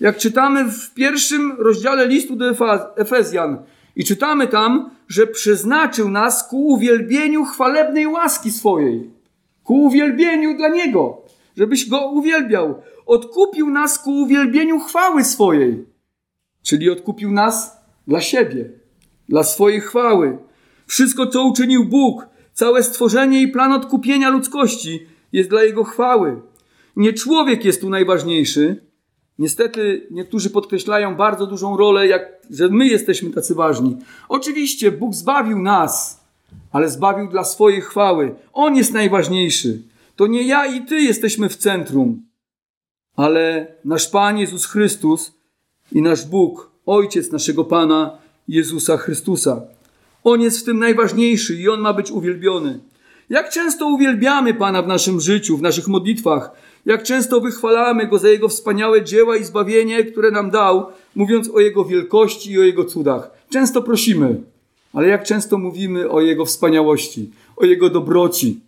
Jak 0.01 0.17
czytamy 0.17 0.65
w 0.65 0.95
pierwszym 0.95 1.53
rozdziale 1.59 2.09
listu 2.09 2.37
do 2.37 2.55
Efezjan, 2.97 3.59
i 3.97 4.05
czytamy 4.05 4.49
tam, 4.49 4.91
że 5.09 5.27
przeznaczył 5.27 6.11
nas 6.11 6.49
ku 6.49 6.67
uwielbieniu 6.67 7.45
chwalebnej 7.45 8.07
łaski 8.07 8.51
swojej, 8.51 9.11
ku 9.65 9.83
uwielbieniu 9.83 10.57
dla 10.57 10.69
Niego 10.69 11.23
żebyś 11.57 11.89
Go 11.89 12.11
uwielbiał. 12.11 12.83
Odkupił 13.07 13.71
nas 13.71 13.99
ku 13.99 14.11
uwielbieniu 14.11 14.81
chwały 14.81 15.25
swojej. 15.25 15.85
Czyli 16.63 16.91
odkupił 16.91 17.33
nas 17.33 17.77
dla 18.07 18.21
siebie, 18.21 18.71
dla 19.29 19.43
swojej 19.43 19.81
chwały. 19.81 20.39
Wszystko, 20.87 21.27
co 21.27 21.45
uczynił 21.45 21.85
Bóg, 21.85 22.27
całe 22.53 22.83
stworzenie 22.83 23.43
i 23.43 23.49
plan 23.49 23.73
odkupienia 23.73 24.31
ludzkości 24.31 25.07
jest 25.33 25.51
dla 25.51 25.63
Jego 25.63 25.85
chwały. 25.85 26.41
Nie 26.97 27.13
człowiek 27.13 27.65
jest 27.65 27.81
tu 27.81 27.91
najważniejszy. 27.91 28.91
Niestety 29.39 30.07
niektórzy 30.11 30.51
podkreślają 30.51 31.17
bardzo 31.17 31.47
dużą 31.47 31.77
rolę, 31.77 32.07
jak, 32.07 32.23
że 32.51 32.69
my 32.69 32.87
jesteśmy 32.87 33.31
tacy 33.31 33.55
ważni. 33.55 33.97
Oczywiście 34.29 34.93
Bóg 34.93 35.15
zbawił 35.15 35.59
nas, 35.59 36.21
ale 36.73 36.89
zbawił 36.89 37.29
dla 37.29 37.45
swojej 37.45 37.81
chwały. 37.81 38.35
On 38.53 38.77
jest 38.77 38.93
najważniejszy. 38.93 39.83
To 40.17 40.27
nie 40.27 40.43
ja 40.43 40.67
i 40.67 40.85
ty 40.85 41.01
jesteśmy 41.01 41.49
w 41.49 41.57
centrum, 41.57 42.23
ale 43.17 43.75
nasz 43.85 44.09
Pan 44.09 44.39
Jezus 44.39 44.67
Chrystus 44.67 45.33
i 45.93 46.03
nasz 46.03 46.27
Bóg, 46.27 46.71
Ojciec 46.87 47.33
naszego 47.33 47.65
Pana 47.65 48.19
Jezusa 48.49 48.97
Chrystusa. 48.97 49.63
On 50.25 50.41
jest 50.41 50.61
w 50.61 50.65
tym 50.65 50.79
najważniejszy 50.79 51.55
i 51.55 51.69
On 51.69 51.81
ma 51.81 51.93
być 51.93 52.11
uwielbiony. 52.11 52.81
Jak 53.31 53.51
często 53.51 53.87
uwielbiamy 53.89 54.55
Pana 54.55 54.83
w 54.83 54.87
naszym 54.87 55.21
życiu, 55.21 55.57
w 55.57 55.63
naszych 55.63 55.89
modlitwach, 55.89 56.51
jak 56.87 57.03
często 57.03 57.41
wychwalamy 57.41 58.07
Go 58.07 58.19
za 58.19 58.29
Jego 58.29 58.49
wspaniałe 58.49 59.05
dzieła 59.05 59.37
i 59.37 59.45
zbawienie, 59.45 60.05
które 60.05 60.31
nam 60.31 60.51
dał, 60.51 60.87
mówiąc 61.15 61.51
o 61.51 61.61
Jego 61.61 61.85
wielkości 61.85 62.53
i 62.53 62.59
o 62.59 62.63
Jego 62.63 62.85
cudach. 62.85 63.31
Często 63.51 63.83
prosimy, 63.83 64.43
ale 64.93 65.09
jak 65.09 65.25
często 65.25 65.59
mówimy 65.59 66.11
o 66.11 66.21
Jego 66.21 66.45
wspaniałości, 66.45 67.31
o 67.57 67.65
Jego 67.65 67.91
dobroci, 67.91 68.61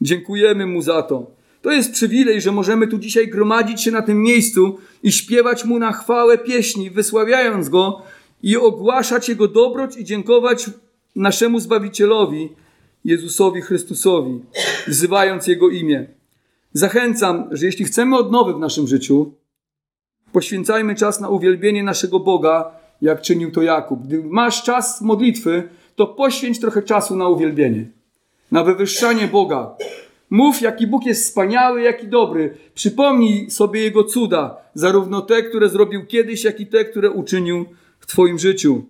Dziękujemy 0.00 0.66
Mu 0.66 0.82
za 0.82 1.02
to. 1.02 1.38
To 1.62 1.72
jest 1.72 1.92
przywilej, 1.92 2.40
że 2.40 2.52
możemy 2.52 2.86
tu 2.86 2.98
dzisiaj 2.98 3.28
gromadzić 3.28 3.82
się 3.82 3.90
na 3.90 4.02
tym 4.02 4.22
miejscu 4.22 4.78
i 5.02 5.12
śpiewać 5.12 5.64
Mu 5.64 5.78
na 5.78 5.92
chwałę 5.92 6.38
pieśni, 6.38 6.90
wysławiając 6.90 7.68
Go 7.68 8.02
i 8.42 8.56
ogłaszać 8.56 9.28
Jego 9.28 9.48
dobroć 9.48 9.96
i 9.96 10.04
dziękować 10.04 10.70
naszemu 11.16 11.60
Zbawicielowi, 11.60 12.48
Jezusowi 13.04 13.60
Chrystusowi, 13.60 14.40
wzywając 14.86 15.46
Jego 15.46 15.68
imię. 15.68 16.06
Zachęcam, 16.72 17.48
że 17.50 17.66
jeśli 17.66 17.84
chcemy 17.84 18.16
odnowy 18.16 18.54
w 18.54 18.58
naszym 18.58 18.86
życiu, 18.86 19.32
poświęcajmy 20.32 20.94
czas 20.94 21.20
na 21.20 21.28
uwielbienie 21.28 21.82
naszego 21.82 22.20
Boga, 22.20 22.70
jak 23.02 23.22
czynił 23.22 23.50
to 23.50 23.62
Jakub. 23.62 24.02
Gdy 24.02 24.22
masz 24.24 24.62
czas 24.62 25.00
modlitwy, 25.00 25.68
to 25.96 26.06
poświęć 26.06 26.60
trochę 26.60 26.82
czasu 26.82 27.16
na 27.16 27.28
uwielbienie 27.28 27.97
na 28.50 28.64
wywyższanie 28.64 29.26
Boga. 29.26 29.76
Mów, 30.30 30.60
jaki 30.60 30.86
Bóg 30.86 31.06
jest 31.06 31.24
wspaniały, 31.24 31.82
jaki 31.82 32.08
dobry. 32.08 32.58
Przypomnij 32.74 33.50
sobie 33.50 33.80
Jego 33.82 34.04
cuda, 34.04 34.56
zarówno 34.74 35.20
te, 35.20 35.42
które 35.42 35.68
zrobił 35.68 36.06
kiedyś, 36.06 36.44
jak 36.44 36.60
i 36.60 36.66
te, 36.66 36.84
które 36.84 37.10
uczynił 37.10 37.66
w 38.00 38.06
Twoim 38.06 38.38
życiu. 38.38 38.84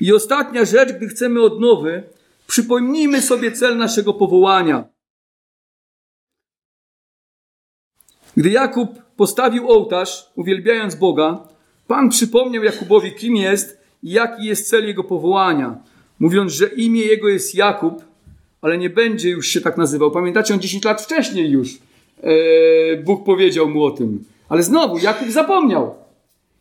I 0.00 0.12
ostatnia 0.12 0.64
rzecz, 0.64 0.92
gdy 0.92 1.08
chcemy 1.08 1.42
odnowy, 1.42 2.02
przypomnijmy 2.46 3.22
sobie 3.22 3.52
cel 3.52 3.76
naszego 3.76 4.14
powołania. 4.14 4.84
Gdy 8.36 8.50
Jakub 8.50 9.02
postawił 9.16 9.70
ołtarz, 9.70 10.30
uwielbiając 10.34 10.94
Boga, 10.94 11.48
Pan 11.86 12.08
przypomniał 12.08 12.64
Jakubowi, 12.64 13.12
kim 13.12 13.36
jest 13.36 13.80
i 14.02 14.10
jaki 14.10 14.44
jest 14.44 14.70
cel 14.70 14.86
jego 14.86 15.04
powołania, 15.04 15.76
mówiąc, 16.18 16.52
że 16.52 16.66
imię 16.66 17.02
jego 17.02 17.28
jest 17.28 17.54
Jakub, 17.54 18.04
ale 18.62 18.78
nie 18.78 18.90
będzie 18.90 19.30
już 19.30 19.48
się 19.48 19.60
tak 19.60 19.76
nazywał. 19.76 20.10
Pamiętacie, 20.10 20.54
on 20.54 20.60
10 20.60 20.84
lat 20.84 21.02
wcześniej 21.02 21.50
już 21.50 21.78
e, 22.22 22.30
Bóg 22.96 23.24
powiedział 23.24 23.68
mu 23.68 23.84
o 23.84 23.90
tym. 23.90 24.24
Ale 24.48 24.62
znowu, 24.62 24.98
Jakub 24.98 25.30
zapomniał. 25.30 25.94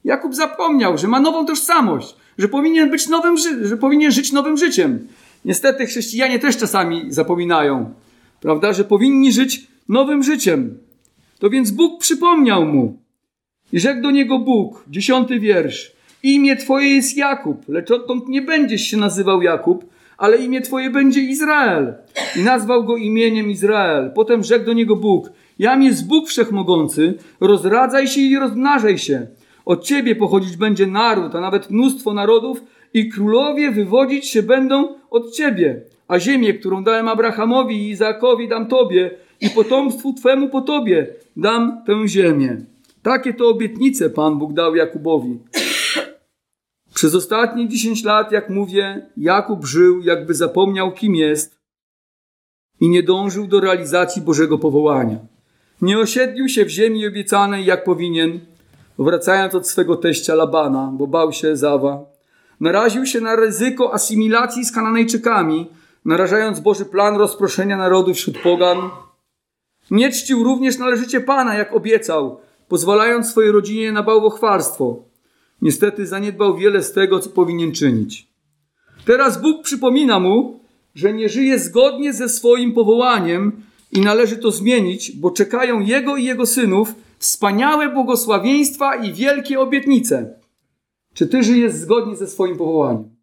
Jakub 0.05 0.35
zapomniał, 0.35 0.97
że 0.97 1.07
ma 1.07 1.19
nową 1.19 1.45
tożsamość, 1.45 2.15
że 2.37 2.47
powinien 2.47 2.91
być 2.91 3.07
nowym, 3.07 3.35
że 3.61 3.77
powinien 3.77 4.11
żyć 4.11 4.31
nowym 4.31 4.57
życiem. 4.57 5.07
Niestety 5.45 5.85
chrześcijanie 5.85 6.39
też 6.39 6.57
czasami 6.57 7.05
zapominają, 7.13 7.93
prawda, 8.41 8.73
że 8.73 8.83
powinni 8.83 9.31
żyć 9.31 9.67
nowym 9.89 10.23
życiem. 10.23 10.77
To 11.39 11.49
więc 11.49 11.71
Bóg 11.71 12.01
przypomniał 12.01 12.65
mu 12.65 12.97
i 13.71 13.79
rzekł 13.79 14.01
do 14.01 14.11
niego 14.11 14.39
Bóg, 14.39 14.83
dziesiąty 14.89 15.39
wiersz. 15.39 15.91
Imię 16.23 16.55
Twoje 16.55 16.95
jest 16.95 17.17
Jakub, 17.17 17.69
lecz 17.69 17.91
odtąd 17.91 18.27
nie 18.27 18.41
będziesz 18.41 18.81
się 18.81 18.97
nazywał 18.97 19.41
Jakub, 19.41 19.85
ale 20.17 20.37
imię 20.37 20.61
Twoje 20.61 20.89
będzie 20.89 21.21
Izrael. 21.21 21.93
I 22.35 22.43
nazwał 22.43 22.83
go 22.83 22.97
imieniem 22.97 23.49
Izrael. 23.51 24.11
Potem 24.15 24.43
rzekł 24.43 24.65
do 24.65 24.73
niego 24.73 24.95
Bóg, 24.95 25.31
jam 25.59 25.83
jest 25.83 26.07
Bóg 26.07 26.27
Wszechmogący, 26.27 27.13
rozradzaj 27.39 28.07
się 28.07 28.21
i 28.21 28.39
rozmnażaj 28.39 28.97
się. 28.97 29.27
Od 29.65 29.83
ciebie 29.83 30.15
pochodzić 30.15 30.57
będzie 30.57 30.87
naród, 30.87 31.35
a 31.35 31.41
nawet 31.41 31.69
mnóstwo 31.71 32.13
narodów, 32.13 32.61
i 32.93 33.09
królowie 33.09 33.71
wywodzić 33.71 34.27
się 34.27 34.43
będą 34.43 34.95
od 35.09 35.31
ciebie. 35.31 35.81
A 36.07 36.19
ziemię, 36.19 36.53
którą 36.53 36.83
dałem 36.83 37.07
Abrahamowi 37.07 37.75
i 37.75 37.89
Izaakowi, 37.89 38.47
dam 38.47 38.67
tobie, 38.67 39.11
i 39.41 39.49
potomstwu 39.49 40.13
twemu 40.13 40.49
po 40.49 40.61
tobie 40.61 41.07
dam 41.37 41.81
tę 41.85 42.07
ziemię. 42.07 42.57
Takie 43.03 43.33
to 43.33 43.49
obietnice 43.49 44.09
Pan 44.09 44.37
Bóg 44.37 44.53
dał 44.53 44.75
Jakubowi. 44.75 45.37
Przez 46.97 47.15
ostatnie 47.15 47.69
10 47.69 48.03
lat, 48.03 48.31
jak 48.31 48.49
mówię, 48.49 49.09
Jakub 49.17 49.65
żył, 49.65 50.01
jakby 50.01 50.33
zapomniał, 50.33 50.91
kim 50.91 51.15
jest 51.15 51.59
i 52.79 52.89
nie 52.89 53.03
dążył 53.03 53.47
do 53.47 53.59
realizacji 53.59 54.21
Bożego 54.21 54.57
powołania. 54.57 55.17
Nie 55.81 55.99
osiedlił 55.99 56.49
się 56.49 56.65
w 56.65 56.69
ziemi 56.69 57.07
obiecanej, 57.07 57.65
jak 57.65 57.83
powinien, 57.83 58.39
wracając 58.99 59.55
od 59.55 59.67
swego 59.67 59.95
teścia 59.95 60.35
Labana, 60.35 60.91
bo 60.93 61.07
bał 61.07 61.33
się 61.33 61.57
Zawa. 61.57 62.05
Naraził 62.59 63.05
się 63.05 63.21
na 63.21 63.35
ryzyko 63.35 63.93
asymilacji 63.93 64.65
z 64.65 64.71
Kananejczykami, 64.71 65.67
narażając 66.05 66.59
Boży 66.59 66.85
plan 66.85 67.15
rozproszenia 67.15 67.77
narodu 67.77 68.13
wśród 68.13 68.37
pogan. 68.37 68.77
Nie 69.91 70.11
czcił 70.11 70.43
również 70.43 70.77
należycie 70.77 71.21
Pana, 71.21 71.55
jak 71.55 71.75
obiecał, 71.75 72.39
pozwalając 72.67 73.29
swojej 73.29 73.51
rodzinie 73.51 73.91
na 73.91 74.03
bałwochwarstwo. 74.03 75.07
Niestety 75.61 76.07
zaniedbał 76.07 76.57
wiele 76.57 76.83
z 76.83 76.91
tego, 76.91 77.19
co 77.19 77.29
powinien 77.29 77.71
czynić. 77.71 78.27
Teraz 79.05 79.41
Bóg 79.41 79.63
przypomina 79.63 80.19
mu, 80.19 80.59
że 80.95 81.13
nie 81.13 81.29
żyje 81.29 81.59
zgodnie 81.59 82.13
ze 82.13 82.29
swoim 82.29 82.73
powołaniem 82.73 83.61
i 83.91 84.01
należy 84.01 84.37
to 84.37 84.51
zmienić, 84.51 85.11
bo 85.11 85.31
czekają 85.31 85.79
jego 85.79 86.17
i 86.17 86.23
jego 86.23 86.45
synów 86.45 86.95
wspaniałe 87.19 87.89
błogosławieństwa 87.89 88.95
i 88.95 89.13
wielkie 89.13 89.59
obietnice. 89.59 90.39
Czy 91.13 91.27
ty 91.27 91.43
żyjesz 91.43 91.73
zgodnie 91.73 92.15
ze 92.15 92.27
swoim 92.27 92.57
powołaniem? 92.57 93.15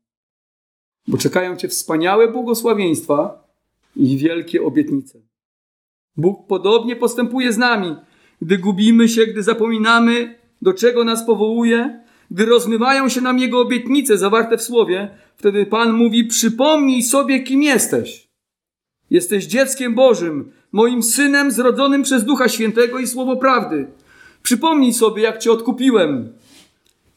Bo 1.09 1.19
czekają 1.19 1.57
cię 1.57 1.69
wspaniałe 1.69 2.29
błogosławieństwa 2.29 3.49
i 3.97 4.17
wielkie 4.17 4.63
obietnice. 4.63 5.19
Bóg 6.17 6.47
podobnie 6.47 6.97
postępuje 6.97 7.53
z 7.53 7.59
nami, 7.59 7.97
gdy 8.43 8.59
gubimy 8.59 9.09
się, 9.09 9.27
gdy 9.27 9.43
zapominamy, 9.43 10.39
do 10.63 10.73
czego 10.73 11.05
nas 11.05 11.27
powołuje, 11.27 12.04
gdy 12.31 12.45
rozmywają 12.45 13.09
się 13.09 13.21
nam 13.21 13.39
Jego 13.39 13.61
obietnice 13.61 14.19
zawarte 14.19 14.59
w 14.59 14.63
Słowie, 14.63 15.19
wtedy 15.37 15.67
Pan 15.67 15.93
mówi: 15.93 16.25
Przypomnij 16.25 17.03
sobie, 17.03 17.41
kim 17.41 17.63
jesteś. 17.63 18.29
Jesteś 19.11 19.45
dzieckiem 19.45 19.95
Bożym, 19.95 20.53
moim 20.73 21.03
synem 21.03 21.51
zrodzonym 21.51 22.03
przez 22.03 22.25
Ducha 22.25 22.49
Świętego 22.49 22.99
i 22.99 23.07
Słowo 23.07 23.37
Prawdy. 23.37 23.87
Przypomnij 24.43 24.93
sobie, 24.93 25.23
jak 25.23 25.39
Cię 25.39 25.53
odkupiłem, 25.53 26.33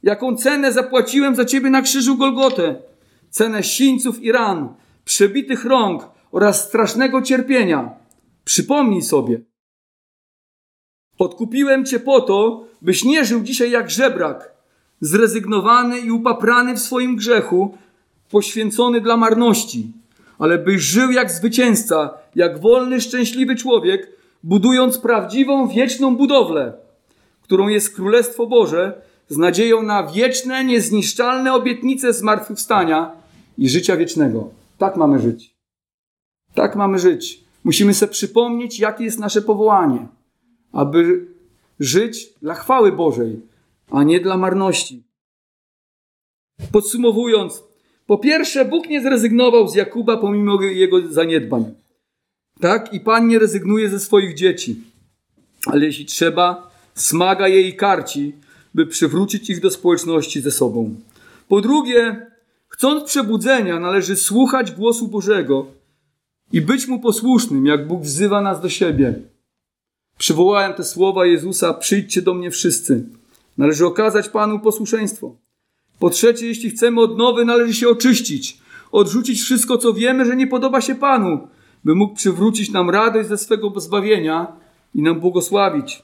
jaką 0.03 0.35
cenę 0.35 0.73
zapłaciłem 0.73 1.35
za 1.35 1.45
Ciebie 1.45 1.69
na 1.69 1.81
krzyżu 1.81 2.17
Golgotę. 2.17 2.75
Cenę 3.29 3.63
sińców 3.63 4.23
i 4.23 4.31
ran, 4.31 4.73
przebitych 5.05 5.65
rąk 5.65 6.09
oraz 6.31 6.67
strasznego 6.67 7.21
cierpienia. 7.21 7.89
Przypomnij 8.43 9.01
sobie. 9.01 9.41
Odkupiłem 11.17 11.85
Cię 11.85 11.99
po 11.99 12.21
to, 12.21 12.65
byś 12.81 13.03
nie 13.03 13.25
żył 13.25 13.41
dzisiaj 13.41 13.71
jak 13.71 13.89
żebrak, 13.89 14.56
zrezygnowany 15.01 15.99
i 15.99 16.11
upaprany 16.11 16.75
w 16.75 16.79
swoim 16.79 17.15
grzechu, 17.15 17.77
poświęcony 18.29 19.01
dla 19.01 19.17
marności, 19.17 19.91
ale 20.39 20.57
byś 20.57 20.81
żył 20.81 21.11
jak 21.11 21.31
zwycięzca, 21.31 22.13
jak 22.35 22.61
wolny, 22.61 23.01
szczęśliwy 23.01 23.55
człowiek, 23.55 24.11
budując 24.43 24.97
prawdziwą, 24.97 25.67
wieczną 25.67 26.15
budowlę, 26.15 26.73
którą 27.41 27.67
jest 27.67 27.95
Królestwo 27.95 28.47
Boże, 28.47 29.01
z 29.29 29.37
nadzieją 29.37 29.83
na 29.83 30.07
wieczne, 30.07 30.65
niezniszczalne 30.65 31.53
obietnice 31.53 32.13
zmartwychwstania 32.13 33.11
i 33.57 33.69
życia 33.69 33.97
wiecznego. 33.97 34.49
Tak 34.77 34.97
mamy 34.97 35.19
żyć. 35.19 35.55
Tak 36.53 36.75
mamy 36.75 36.99
żyć. 36.99 37.43
Musimy 37.63 37.93
sobie 37.93 38.11
przypomnieć, 38.11 38.79
jakie 38.79 39.03
jest 39.03 39.19
nasze 39.19 39.41
powołanie, 39.41 40.07
aby 40.71 41.27
żyć 41.79 42.33
dla 42.41 42.53
chwały 42.53 42.91
Bożej, 42.91 43.41
a 43.91 44.03
nie 44.03 44.19
dla 44.19 44.37
marności. 44.37 45.03
Podsumowując, 46.71 47.63
po 48.05 48.17
pierwsze, 48.17 48.65
Bóg 48.65 48.89
nie 48.89 49.01
zrezygnował 49.01 49.67
z 49.67 49.75
Jakuba 49.75 50.17
pomimo 50.17 50.61
jego 50.61 51.13
zaniedbań. 51.13 51.73
Tak? 52.59 52.93
I 52.93 52.99
Pan 52.99 53.27
nie 53.27 53.39
rezygnuje 53.39 53.89
ze 53.89 53.99
swoich 53.99 54.33
dzieci. 54.33 54.83
Ale 55.65 55.85
jeśli 55.85 56.05
trzeba, 56.05 56.71
smaga 56.95 57.47
je 57.47 57.61
i 57.61 57.75
karci, 57.75 58.33
by 58.73 58.85
przywrócić 58.85 59.49
ich 59.49 59.59
do 59.59 59.71
społeczności 59.71 60.41
ze 60.41 60.51
sobą. 60.51 60.95
Po 61.47 61.61
drugie, 61.61 62.27
chcąc 62.67 63.03
przebudzenia, 63.03 63.79
należy 63.79 64.15
słuchać 64.15 64.71
głosu 64.71 65.07
Bożego 65.07 65.65
i 66.51 66.61
być 66.61 66.87
mu 66.87 66.99
posłusznym, 66.99 67.65
jak 67.65 67.87
Bóg 67.87 68.01
wzywa 68.01 68.41
nas 68.41 68.61
do 68.61 68.69
siebie. 68.69 69.13
Przywołałem 70.17 70.73
te 70.73 70.83
słowa 70.83 71.25
Jezusa: 71.25 71.73
Przyjdźcie 71.73 72.21
do 72.21 72.33
mnie 72.33 72.51
wszyscy. 72.51 73.03
Należy 73.57 73.85
okazać 73.85 74.29
Panu 74.29 74.59
posłuszeństwo. 74.59 75.35
Po 75.99 76.09
trzecie, 76.09 76.47
jeśli 76.47 76.69
chcemy 76.69 77.01
odnowy, 77.01 77.45
należy 77.45 77.73
się 77.73 77.89
oczyścić, 77.89 78.57
odrzucić 78.91 79.41
wszystko, 79.41 79.77
co 79.77 79.93
wiemy, 79.93 80.25
że 80.25 80.35
nie 80.35 80.47
podoba 80.47 80.81
się 80.81 80.95
Panu, 80.95 81.47
by 81.83 81.95
mógł 81.95 82.15
przywrócić 82.15 82.71
nam 82.71 82.89
radość 82.89 83.29
ze 83.29 83.37
swego 83.37 83.79
zbawienia 83.79 84.47
i 84.95 85.01
nam 85.01 85.19
błogosławić. 85.19 86.03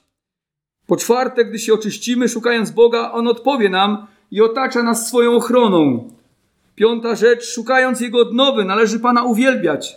Po 0.88 0.98
czwarte, 0.98 1.46
gdy 1.46 1.60
się 1.60 1.74
oczyścimy, 1.74 2.30
szukając 2.30 2.72
Boga, 2.72 3.12
On 3.12 3.28
odpowie 3.28 3.70
nam 3.70 4.08
i 4.32 4.42
otacza 4.42 4.84
nas 4.84 5.08
swoją 5.08 5.36
ochroną. 5.36 6.10
Piąta 6.76 7.16
rzecz, 7.16 7.46
szukając 7.46 8.02
Jego 8.02 8.20
odnowy, 8.20 8.66
należy 8.66 9.00
Pana 9.00 9.24
uwielbiać. 9.24 9.96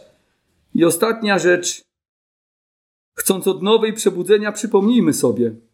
I 0.74 0.84
ostatnia 0.84 1.38
rzecz, 1.38 1.82
chcąc 3.18 3.48
odnowy 3.48 3.88
i 3.88 3.92
przebudzenia, 3.92 4.52
przypomnijmy 4.52 5.12
sobie 5.12 5.65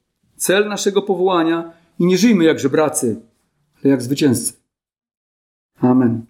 cel 0.42 0.68
naszego 0.68 1.02
powołania 1.02 1.72
i 1.98 2.06
nie 2.06 2.18
żyjmy 2.18 2.44
jak 2.44 2.58
żebracy, 2.58 3.20
ale 3.76 3.90
jak 3.90 4.02
zwycięzcy. 4.02 4.52
Amen. 5.80 6.26